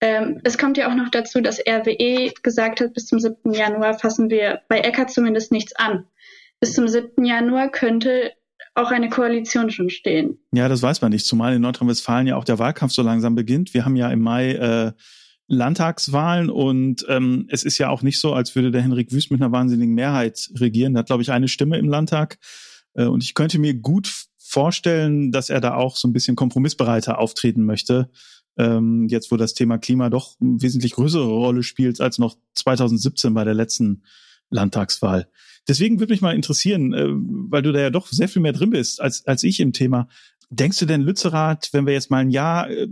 Ähm, 0.00 0.40
es 0.42 0.58
kommt 0.58 0.78
ja 0.78 0.90
auch 0.90 0.94
noch 0.94 1.10
dazu, 1.10 1.40
dass 1.40 1.60
RWE 1.60 2.32
gesagt 2.42 2.80
hat, 2.80 2.94
bis 2.94 3.06
zum 3.06 3.20
7. 3.20 3.52
Januar 3.52 3.98
fassen 3.98 4.30
wir 4.30 4.62
bei 4.68 4.80
Eckert 4.80 5.10
zumindest 5.10 5.52
nichts 5.52 5.76
an. 5.76 6.06
Bis 6.60 6.74
zum 6.74 6.88
7. 6.88 7.24
Januar 7.24 7.70
könnte 7.70 8.32
auch 8.74 8.90
eine 8.90 9.10
Koalition 9.10 9.70
schon 9.70 9.90
stehen. 9.90 10.38
Ja, 10.52 10.68
das 10.68 10.82
weiß 10.82 11.02
man 11.02 11.12
nicht, 11.12 11.26
zumal 11.26 11.54
in 11.54 11.62
Nordrhein-Westfalen 11.62 12.26
ja 12.26 12.36
auch 12.36 12.44
der 12.44 12.58
Wahlkampf 12.58 12.92
so 12.92 13.02
langsam 13.02 13.34
beginnt. 13.34 13.74
Wir 13.74 13.84
haben 13.84 13.96
ja 13.96 14.10
im 14.10 14.20
Mai 14.20 14.52
äh, 14.52 14.92
Landtagswahlen 15.54 16.50
und 16.50 17.04
ähm, 17.08 17.46
es 17.48 17.64
ist 17.64 17.78
ja 17.78 17.90
auch 17.90 18.02
nicht 18.02 18.18
so, 18.18 18.32
als 18.32 18.54
würde 18.54 18.70
der 18.70 18.82
Henrik 18.82 19.12
Wüst 19.12 19.30
mit 19.30 19.40
einer 19.40 19.52
wahnsinnigen 19.52 19.94
Mehrheit 19.94 20.50
regieren. 20.58 20.96
Er 20.96 21.00
hat, 21.00 21.06
glaube 21.06 21.22
ich, 21.22 21.30
eine 21.30 21.48
Stimme 21.48 21.78
im 21.78 21.88
Landtag. 21.88 22.38
Äh, 22.94 23.04
und 23.04 23.22
ich 23.22 23.34
könnte 23.34 23.58
mir 23.58 23.74
gut 23.74 24.12
vorstellen, 24.38 25.32
dass 25.32 25.50
er 25.50 25.60
da 25.60 25.74
auch 25.74 25.96
so 25.96 26.08
ein 26.08 26.12
bisschen 26.12 26.36
kompromissbereiter 26.36 27.18
auftreten 27.18 27.64
möchte 27.64 28.10
ähm, 28.56 29.06
jetzt 29.08 29.30
wo 29.30 29.36
das 29.36 29.54
Thema 29.54 29.78
Klima 29.78 30.10
doch 30.10 30.36
eine 30.40 30.60
wesentlich 30.60 30.92
größere 30.92 31.26
Rolle 31.26 31.62
spielt 31.62 32.00
als 32.00 32.18
noch 32.18 32.36
2017 32.54 33.32
bei 33.34 33.44
der 33.44 33.54
letzten 33.54 34.02
Landtagswahl. 34.50 35.28
Deswegen 35.68 36.00
würde 36.00 36.12
mich 36.12 36.20
mal 36.20 36.34
interessieren, 36.34 36.92
äh, 36.92 37.06
weil 37.08 37.62
du 37.62 37.72
da 37.72 37.80
ja 37.80 37.90
doch 37.90 38.08
sehr 38.08 38.28
viel 38.28 38.42
mehr 38.42 38.52
drin 38.52 38.70
bist 38.70 39.00
als, 39.00 39.26
als 39.26 39.42
ich 39.42 39.60
im 39.60 39.72
Thema. 39.72 40.08
Denkst 40.50 40.78
du 40.78 40.86
denn, 40.86 41.02
Lützerath, 41.02 41.70
wenn 41.72 41.86
wir 41.86 41.94
jetzt 41.94 42.10
mal 42.10 42.18
ein 42.18 42.30
Jahr 42.30 42.68
äh, 42.68 42.88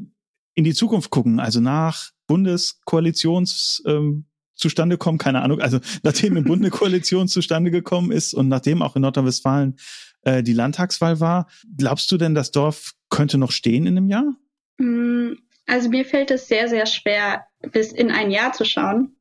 in 0.54 0.64
die 0.64 0.74
Zukunft 0.74 1.10
gucken, 1.10 1.40
also 1.40 1.60
nach 1.60 2.10
Bundeskoalitions 2.30 3.82
ähm, 3.86 4.26
zustande 4.54 4.98
kommen, 4.98 5.18
keine 5.18 5.42
Ahnung, 5.42 5.60
also 5.60 5.80
nachdem 6.04 6.36
im 6.36 6.44
Bund 6.44 6.62
eine 6.62 6.70
Koalition 6.70 7.26
zustande 7.36 7.72
gekommen 7.72 8.12
ist 8.12 8.34
und 8.34 8.46
nachdem 8.46 8.82
auch 8.82 8.94
in 8.94 9.02
Nordrhein-Westfalen 9.02 9.76
äh, 10.22 10.44
die 10.44 10.52
Landtagswahl 10.52 11.18
war, 11.18 11.48
glaubst 11.76 12.12
du 12.12 12.18
denn, 12.18 12.36
das 12.36 12.52
Dorf 12.52 12.92
könnte 13.08 13.36
noch 13.36 13.50
stehen 13.50 13.84
in 13.86 13.96
einem 13.96 14.08
Jahr? 14.08 14.36
Mm, 14.78 15.32
also 15.66 15.88
mir 15.88 16.04
fällt 16.04 16.30
es 16.30 16.46
sehr, 16.46 16.68
sehr 16.68 16.86
schwer, 16.86 17.46
bis 17.72 17.90
in 17.90 18.12
ein 18.12 18.30
Jahr 18.30 18.52
zu 18.52 18.64
schauen. 18.64 19.16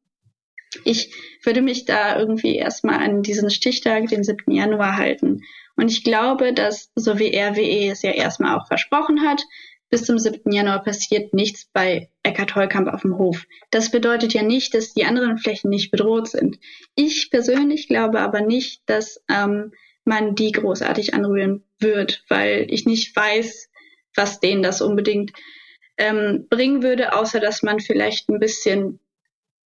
Ich 0.84 1.12
würde 1.43 1.63
mich 1.63 1.86
da 1.86 2.19
irgendwie 2.19 2.58
erstmal 2.58 3.00
an 3.00 3.24
diesen 3.24 3.50
Stichtag, 3.50 4.06
den 4.10 4.24
7. 4.24 4.52
Januar 4.52 4.98
halten. 4.98 5.41
Und 5.76 5.89
ich 5.89 6.04
glaube, 6.04 6.54
dass, 6.54 6.91
so 6.93 7.17
wie 7.17 7.36
RWE 7.36 7.89
es 7.89 8.04
ja 8.04 8.12
erstmal 8.12 8.56
auch 8.60 8.67
versprochen 8.67 9.22
hat, 9.22 9.41
bis 9.89 10.04
zum 10.04 10.19
7. 10.19 10.52
Januar 10.52 10.84
passiert 10.84 11.34
nichts 11.34 11.65
bei 11.71 12.10
Eckart 12.23 12.56
Heukamp 12.56 12.88
auf 12.88 13.02
dem 13.02 13.17
Hof. 13.17 13.45
Das 13.71 13.91
bedeutet 13.91 14.34
ja 14.34 14.43
nicht, 14.43 14.73
dass 14.73 14.93
die 14.93 15.06
anderen 15.06 15.38
Flächen 15.38 15.69
nicht 15.69 15.91
bedroht 15.91 16.28
sind. 16.28 16.60
Ich 16.95 17.32
persönlich 17.32 17.88
glaube 17.88 18.19
aber 18.21 18.41
nicht, 18.41 18.84
dass 18.86 19.23
ähm, 19.30 19.71
man 20.06 20.36
die 20.36 20.52
großartig 20.52 21.13
anrühren 21.13 21.63
wird, 21.80 22.23
weil 22.30 22.67
ich 22.69 22.86
nicht 22.86 23.15
weiß, 23.15 23.69
was 24.15 24.39
denen 24.39 24.63
das 24.63 24.82
unbedingt 24.82 25.32
ähm, 25.97 26.47
bringen 26.49 26.84
würde, 26.84 27.13
außer 27.13 27.39
dass 27.39 27.63
man 27.63 27.80
vielleicht 27.80 28.30
ein 28.30 28.39
bisschen 28.39 28.99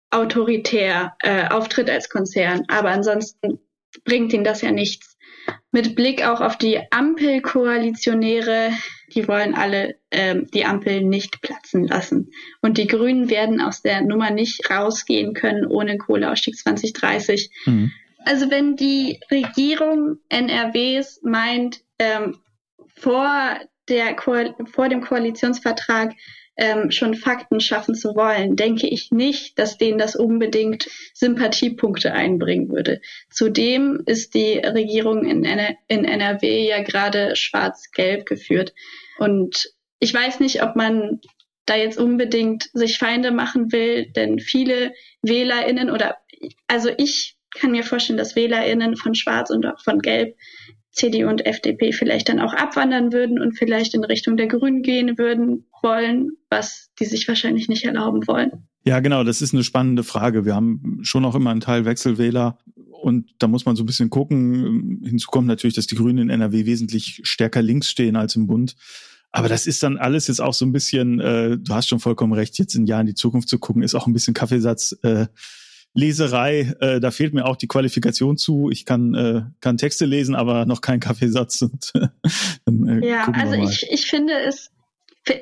autoritär 0.10 1.16
äh, 1.22 1.48
auftritt 1.48 1.90
als 1.90 2.10
Konzern. 2.10 2.64
Aber 2.68 2.90
ansonsten 2.92 3.60
bringt 4.06 4.34
ihnen 4.34 4.44
das 4.44 4.62
ja 4.62 4.72
nichts. 4.72 5.18
Mit 5.72 5.96
Blick 5.96 6.26
auch 6.26 6.40
auf 6.40 6.58
die 6.58 6.80
Ampelkoalitionäre, 6.92 8.72
die 9.14 9.28
wollen 9.28 9.56
alle 9.56 9.96
ähm, 10.12 10.48
die 10.54 10.66
Ampel 10.66 11.02
nicht 11.02 11.42
platzen 11.42 11.88
lassen. 11.88 12.32
Und 12.62 12.78
die 12.78 12.88
Grünen 12.88 13.30
werden 13.30 13.62
aus 13.62 13.82
der 13.82 14.02
Nummer 14.02 14.32
nicht 14.32 14.70
rausgehen 14.70 15.34
können 15.34 15.66
ohne 15.66 15.98
Kohleausstieg 15.98 16.58
2030. 16.58 17.50
Mhm. 17.66 17.92
Also 18.26 18.50
wenn 18.50 18.76
die 18.76 19.20
Regierung 19.30 20.18
NRWs 20.30 21.22
meint, 21.24 21.82
ähm, 22.00 22.38
vor, 22.96 23.60
der 23.90 24.16
Ko 24.16 24.34
vor 24.72 24.88
dem 24.88 25.02
Koalitionsvertrag 25.02 26.14
ähm, 26.56 26.92
schon 26.92 27.16
Fakten 27.16 27.60
schaffen 27.60 27.96
zu 27.96 28.16
wollen, 28.16 28.56
denke 28.56 28.88
ich 28.88 29.12
nicht, 29.12 29.58
dass 29.58 29.78
denen 29.78 29.98
das 29.98 30.16
unbedingt 30.16 30.88
Sympathiepunkte 31.14 32.14
einbringen 32.14 32.70
würde. 32.70 33.02
Zudem 33.30 34.02
ist 34.06 34.36
die 34.36 34.60
Regierung 34.60 35.26
in, 35.26 35.44
NR 35.44 35.76
in 35.88 36.06
NRW 36.06 36.68
ja 36.68 36.84
gerade 36.84 37.36
schwarz-gelb 37.36 38.26
geführt. 38.26 38.74
Und 39.18 39.66
ich 40.00 40.14
weiß 40.14 40.40
nicht, 40.40 40.64
ob 40.64 40.76
man 40.76 41.22
da 41.66 41.76
jetzt 41.76 41.98
unbedingt 41.98 42.70
sich 42.74 42.98
Feinde 42.98 43.32
machen 43.32 43.72
will, 43.72 44.12
denn 44.12 44.40
viele 44.40 44.94
WählerInnen 45.22 45.90
oder 45.90 46.18
also 46.68 46.90
ich 46.98 47.38
kann 47.52 47.72
mir 47.72 47.84
vorstellen, 47.84 48.18
dass 48.18 48.36
WählerInnen 48.36 48.98
von 48.98 49.16
Schwarz 49.16 49.50
und 49.50 49.66
auch 49.66 49.80
von 49.82 50.00
Gelb 50.00 50.36
CDU 50.92 51.28
und 51.28 51.46
FDP 51.46 51.92
vielleicht 51.92 52.30
dann 52.30 52.40
auch 52.40 52.54
abwandern 52.54 53.12
würden 53.12 53.40
und 53.40 53.58
vielleicht 53.58 53.94
in 53.96 54.04
Richtung 54.04 54.38
der 54.38 54.48
Grünen 54.48 54.84
gehen 54.84 55.18
würden 55.18 55.66
wollen, 55.82 56.32
was 56.50 56.92
die 57.00 57.06
sich 57.06 57.28
wahrscheinlich 57.28 57.68
nicht 57.68 57.84
erlauben 57.84 58.28
wollen. 58.28 58.68
Ja, 58.86 59.00
genau, 59.00 59.24
das 59.24 59.42
ist 59.42 59.54
eine 59.54 59.64
spannende 59.64 60.04
Frage. 60.04 60.46
Wir 60.46 60.56
haben 60.56 61.00
schon 61.02 61.26
auch 61.26 61.36
immer 61.36 61.52
einen 61.52 61.62
Teil 61.62 61.86
Wechselwähler 61.86 62.60
und 63.04 63.30
da 63.40 63.48
muss 63.48 63.66
man 63.66 63.76
so 63.76 63.84
ein 63.84 63.86
bisschen 63.86 64.10
gucken. 64.10 65.02
Hinzu 65.04 65.30
kommt 65.30 65.48
natürlich, 65.48 65.76
dass 65.76 65.88
die 65.88 65.96
Grünen 65.96 66.20
in 66.20 66.30
NRW 66.30 66.66
wesentlich 66.66 67.20
stärker 67.24 67.62
links 67.62 67.90
stehen 67.90 68.16
als 68.16 68.36
im 68.38 68.48
Bund. 68.48 68.76
Aber 69.32 69.50
das 69.50 69.68
ist 69.68 69.84
dann 69.84 69.98
alles 69.98 70.28
jetzt 70.28 70.40
auch 70.40 70.54
so 70.54 70.66
ein 70.66 70.72
bisschen, 70.72 71.20
äh, 71.20 71.58
du 71.58 71.74
hast 71.74 71.90
schon 71.90 72.00
vollkommen 72.00 72.34
recht, 72.34 72.58
jetzt 72.60 72.76
in 72.76 72.86
Jahren 72.86 73.02
in 73.02 73.08
die 73.08 73.16
Zukunft 73.16 73.50
zu 73.50 73.60
gucken, 73.60 73.84
ist 73.84 73.96
auch 73.96 74.08
ein 74.08 74.14
bisschen 74.14 74.34
Kaffeesatz. 74.34 74.96
Äh, 75.02 75.26
Leserei, 75.96 76.74
äh, 76.80 77.00
da 77.00 77.12
fehlt 77.12 77.34
mir 77.34 77.46
auch 77.46 77.56
die 77.56 77.68
Qualifikation 77.68 78.38
zu. 78.38 78.70
Ich 78.72 78.86
kann, 78.86 79.14
äh, 79.14 79.42
kann 79.60 79.78
Texte 79.78 80.06
lesen, 80.06 80.34
aber 80.34 80.66
noch 80.66 80.82
keinen 80.82 81.00
Kaffeesatz. 81.02 81.62
Und, 81.62 81.92
dann, 82.66 82.88
äh, 82.88 83.08
ja, 83.08 83.28
also 83.28 83.56
ich, 83.56 83.86
ich 83.92 84.06
finde 84.06 84.34
es 84.48 84.72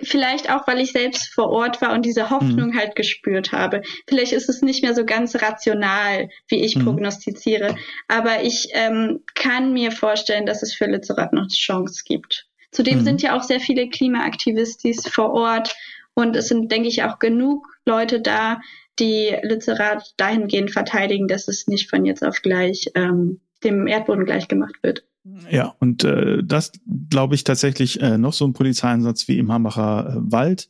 vielleicht 0.04 0.52
auch, 0.52 0.68
weil 0.68 0.80
ich 0.80 0.92
selbst 0.92 1.34
vor 1.34 1.50
Ort 1.50 1.82
war 1.82 1.94
und 1.94 2.06
diese 2.06 2.30
Hoffnung 2.30 2.70
mhm. 2.70 2.78
halt 2.78 2.96
gespürt 2.96 3.52
habe. 3.52 3.82
Vielleicht 4.08 4.32
ist 4.34 4.50
es 4.50 4.62
nicht 4.62 4.84
mehr 4.84 4.94
so 4.94 5.06
ganz 5.06 5.36
rational, 5.42 6.30
wie 6.48 6.64
ich 6.64 6.76
mhm. 6.76 6.86
prognostiziere. 6.86 7.76
Aber 8.08 8.44
ich 8.44 8.70
ähm, 8.74 9.24
kann 9.34 9.74
mir 9.74 9.92
vorstellen, 9.92 10.46
dass 10.46 10.62
es 10.62 10.74
für 10.74 10.86
Lützerath 10.86 11.34
noch 11.34 11.44
eine 11.44 11.50
Chance 11.50 12.04
gibt. 12.06 12.48
Zudem 12.72 13.00
mhm. 13.00 13.04
sind 13.04 13.22
ja 13.22 13.36
auch 13.36 13.44
sehr 13.44 13.60
viele 13.60 13.90
Klimaaktivistis 13.90 15.08
vor 15.08 15.32
Ort 15.32 15.76
und 16.14 16.36
es 16.36 16.48
sind, 16.48 16.72
denke 16.72 16.88
ich, 16.88 17.04
auch 17.04 17.20
genug 17.20 17.68
Leute 17.86 18.22
da, 18.22 18.62
die 19.00 19.36
Lützerath 19.42 20.14
dahingehend 20.18 20.72
verteidigen, 20.72 21.28
dass 21.28 21.48
es 21.48 21.68
nicht 21.68 21.90
von 21.90 22.06
jetzt 22.06 22.24
auf 22.24 22.42
gleich 22.42 22.92
ähm, 22.96 23.42
dem 23.64 23.88
Erdboden 23.88 24.26
gleich 24.26 24.48
gemacht 24.48 24.76
wird. 24.82 25.04
Ja, 25.50 25.76
und 25.80 26.04
äh, 26.04 26.44
das 26.44 26.72
glaube 27.10 27.36
ich 27.36 27.44
tatsächlich 27.44 28.02
äh, 28.02 28.18
noch 28.18 28.34
so 28.34 28.46
ein 28.46 28.54
Polizeieinsatz 28.54 29.28
wie 29.28 29.38
im 29.38 29.52
Hambacher 29.52 30.16
äh, 30.16 30.32
Wald. 30.32 30.70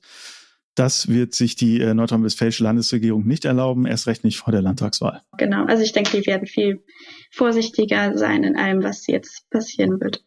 Das 0.76 1.10
wird 1.10 1.34
sich 1.34 1.56
die 1.56 1.82
äh, 1.82 1.94
nordrhein-westfälische 1.94 2.64
Landesregierung 2.64 3.26
nicht 3.26 3.46
erlauben, 3.46 3.86
erst 3.86 4.08
recht 4.08 4.24
nicht 4.24 4.38
vor 4.38 4.52
der 4.52 4.62
Landtagswahl. 4.62 5.22
Genau, 5.38 5.66
also 5.66 5.84
ich 5.84 5.92
denke, 5.92 6.20
die 6.20 6.26
werden 6.26 6.48
viel 6.48 6.84
vorsichtiger 7.32 8.18
sein 8.18 8.44
in 8.44 8.56
allem, 8.56 8.84
was 8.84 9.08
jetzt 9.08 9.50
passieren 9.50 10.00
wird. 10.00 10.24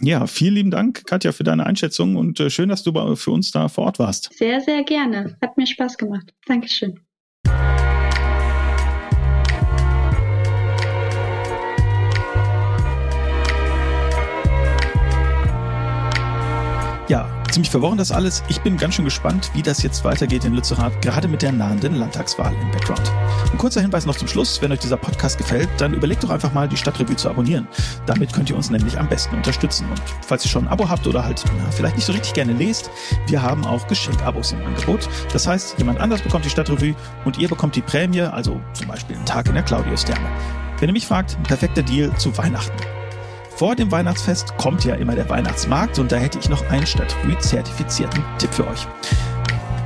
Ja, 0.00 0.26
vielen 0.26 0.54
lieben 0.54 0.70
Dank, 0.70 1.04
Katja, 1.06 1.32
für 1.32 1.44
deine 1.44 1.66
Einschätzung 1.66 2.16
und 2.16 2.38
äh, 2.38 2.50
schön, 2.50 2.68
dass 2.68 2.82
du 2.82 3.16
für 3.16 3.30
uns 3.30 3.50
da 3.50 3.68
vor 3.68 3.84
Ort 3.84 3.98
warst. 3.98 4.30
Sehr, 4.34 4.60
sehr 4.60 4.84
gerne. 4.84 5.36
Hat 5.40 5.56
mir 5.56 5.66
Spaß 5.66 5.98
gemacht. 5.98 6.32
Dankeschön. 6.46 7.00
Ja, 17.08 17.26
ziemlich 17.50 17.70
verworren 17.70 17.96
das 17.96 18.12
alles. 18.12 18.42
Ich 18.48 18.60
bin 18.60 18.76
ganz 18.76 18.94
schön 18.94 19.06
gespannt, 19.06 19.50
wie 19.54 19.62
das 19.62 19.82
jetzt 19.82 20.04
weitergeht 20.04 20.44
in 20.44 20.52
Lützerath, 20.52 21.00
gerade 21.00 21.26
mit 21.26 21.40
der 21.40 21.52
nahenden 21.52 21.94
Landtagswahl 21.94 22.52
im 22.52 22.70
Background. 22.70 23.10
Ein 23.50 23.56
kurzer 23.56 23.80
Hinweis 23.80 24.04
noch 24.04 24.16
zum 24.16 24.28
Schluss. 24.28 24.60
Wenn 24.60 24.72
euch 24.72 24.80
dieser 24.80 24.98
Podcast 24.98 25.38
gefällt, 25.38 25.70
dann 25.78 25.94
überlegt 25.94 26.22
doch 26.22 26.28
einfach 26.28 26.52
mal, 26.52 26.68
die 26.68 26.76
Stadtrevue 26.76 27.16
zu 27.16 27.30
abonnieren. 27.30 27.66
Damit 28.04 28.34
könnt 28.34 28.50
ihr 28.50 28.56
uns 28.56 28.68
nämlich 28.68 28.98
am 28.98 29.08
besten 29.08 29.36
unterstützen. 29.36 29.88
Und 29.88 30.02
falls 30.20 30.44
ihr 30.44 30.50
schon 30.50 30.66
ein 30.66 30.68
Abo 30.68 30.86
habt 30.86 31.06
oder 31.06 31.24
halt 31.24 31.42
na, 31.56 31.70
vielleicht 31.70 31.96
nicht 31.96 32.04
so 32.04 32.12
richtig 32.12 32.34
gerne 32.34 32.52
lest, 32.52 32.90
wir 33.26 33.40
haben 33.40 33.64
auch 33.64 33.86
Geschenkabos 33.86 34.52
im 34.52 34.62
Angebot. 34.66 35.08
Das 35.32 35.46
heißt, 35.46 35.78
jemand 35.78 36.00
anders 36.00 36.20
bekommt 36.20 36.44
die 36.44 36.50
Stadtrevue 36.50 36.94
und 37.24 37.38
ihr 37.38 37.48
bekommt 37.48 37.74
die 37.74 37.82
Prämie, 37.82 38.20
also 38.20 38.60
zum 38.74 38.86
Beispiel 38.86 39.16
einen 39.16 39.24
Tag 39.24 39.48
in 39.48 39.54
der 39.54 39.62
Claudius-Therme. 39.62 40.28
Wenn 40.78 40.90
ihr 40.90 40.92
mich 40.92 41.06
fragt, 41.06 41.38
ein 41.38 41.44
perfekter 41.44 41.82
Deal 41.82 42.14
zu 42.18 42.36
Weihnachten. 42.36 42.97
Vor 43.58 43.74
dem 43.74 43.90
Weihnachtsfest 43.90 44.56
kommt 44.56 44.84
ja 44.84 44.94
immer 44.94 45.16
der 45.16 45.28
Weihnachtsmarkt 45.28 45.98
und 45.98 46.12
da 46.12 46.16
hätte 46.16 46.38
ich 46.38 46.48
noch 46.48 46.64
einen 46.70 46.86
Stadtrevue-zertifizierten 46.86 48.22
Tipp 48.38 48.54
für 48.54 48.64
euch. 48.68 48.86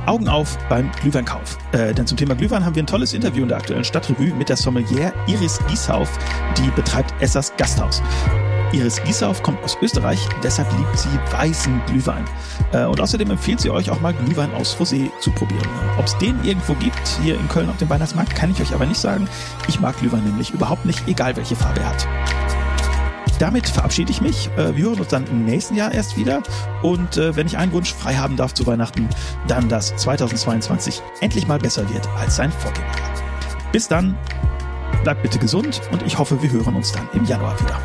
Augen 0.05 0.27
auf 0.27 0.59
beim 0.69 0.91
Glühweinkauf. 1.01 1.57
Äh, 1.71 1.91
denn 1.91 2.05
zum 2.05 2.15
Thema 2.15 2.35
Glühwein 2.35 2.63
haben 2.63 2.75
wir 2.75 2.83
ein 2.83 2.87
tolles 2.87 3.13
Interview 3.13 3.41
in 3.41 3.47
der 3.49 3.57
aktuellen 3.57 3.83
Stadtrevue 3.83 4.31
mit 4.35 4.49
der 4.49 4.57
Sommelier 4.57 5.11
Iris 5.25 5.59
Gieshauf, 5.67 6.07
die 6.55 6.69
betreibt 6.75 7.19
Essers 7.19 7.51
Gasthaus. 7.57 8.03
Iris 8.73 9.01
Gieshauf 9.01 9.41
kommt 9.41 9.63
aus 9.63 9.75
Österreich, 9.81 10.19
deshalb 10.43 10.71
liebt 10.77 10.99
sie 10.99 11.09
weißen 11.31 11.81
Glühwein. 11.87 12.25
Äh, 12.73 12.85
und 12.85 13.01
außerdem 13.01 13.31
empfiehlt 13.31 13.59
sie 13.59 13.71
euch 13.71 13.89
auch 13.89 14.01
mal 14.01 14.13
Glühwein 14.13 14.53
aus 14.53 14.77
Rosé 14.77 15.09
zu 15.19 15.31
probieren. 15.31 15.67
Ob 15.97 16.05
es 16.05 16.15
den 16.19 16.37
irgendwo 16.43 16.75
gibt, 16.75 17.07
hier 17.23 17.39
in 17.39 17.49
Köln 17.49 17.71
auf 17.71 17.77
dem 17.77 17.89
Weihnachtsmarkt, 17.89 18.35
kann 18.35 18.51
ich 18.51 18.61
euch 18.61 18.75
aber 18.75 18.85
nicht 18.85 19.01
sagen. 19.01 19.27
Ich 19.67 19.79
mag 19.79 19.97
Glühwein 19.97 20.25
nämlich 20.25 20.51
überhaupt 20.51 20.85
nicht, 20.85 21.07
egal 21.07 21.35
welche 21.35 21.55
Farbe 21.55 21.79
er 21.79 21.89
hat 21.89 22.07
damit 23.39 23.67
verabschiede 23.67 24.11
ich 24.11 24.21
mich. 24.21 24.49
Äh, 24.57 24.75
wir 24.75 24.85
hören 24.85 24.99
uns 24.99 25.09
dann 25.09 25.25
im 25.27 25.45
nächsten 25.45 25.75
Jahr 25.75 25.91
erst 25.91 26.17
wieder. 26.17 26.43
Und 26.81 27.17
äh, 27.17 27.35
wenn 27.35 27.47
ich 27.47 27.57
einen 27.57 27.71
Wunsch 27.71 27.93
frei 27.93 28.15
haben 28.15 28.35
darf 28.35 28.53
zu 28.53 28.65
Weihnachten, 28.65 29.09
dann, 29.47 29.69
dass 29.69 29.95
2022 29.95 31.01
endlich 31.21 31.47
mal 31.47 31.59
besser 31.59 31.89
wird 31.93 32.07
als 32.17 32.35
sein 32.35 32.51
Vorgänger. 32.51 32.87
Bis 33.71 33.87
dann, 33.87 34.17
bleibt 35.03 35.23
bitte 35.23 35.39
gesund 35.39 35.81
und 35.91 36.03
ich 36.03 36.17
hoffe, 36.17 36.41
wir 36.41 36.51
hören 36.51 36.75
uns 36.75 36.91
dann 36.91 37.07
im 37.13 37.25
Januar 37.25 37.59
wieder. 37.59 37.79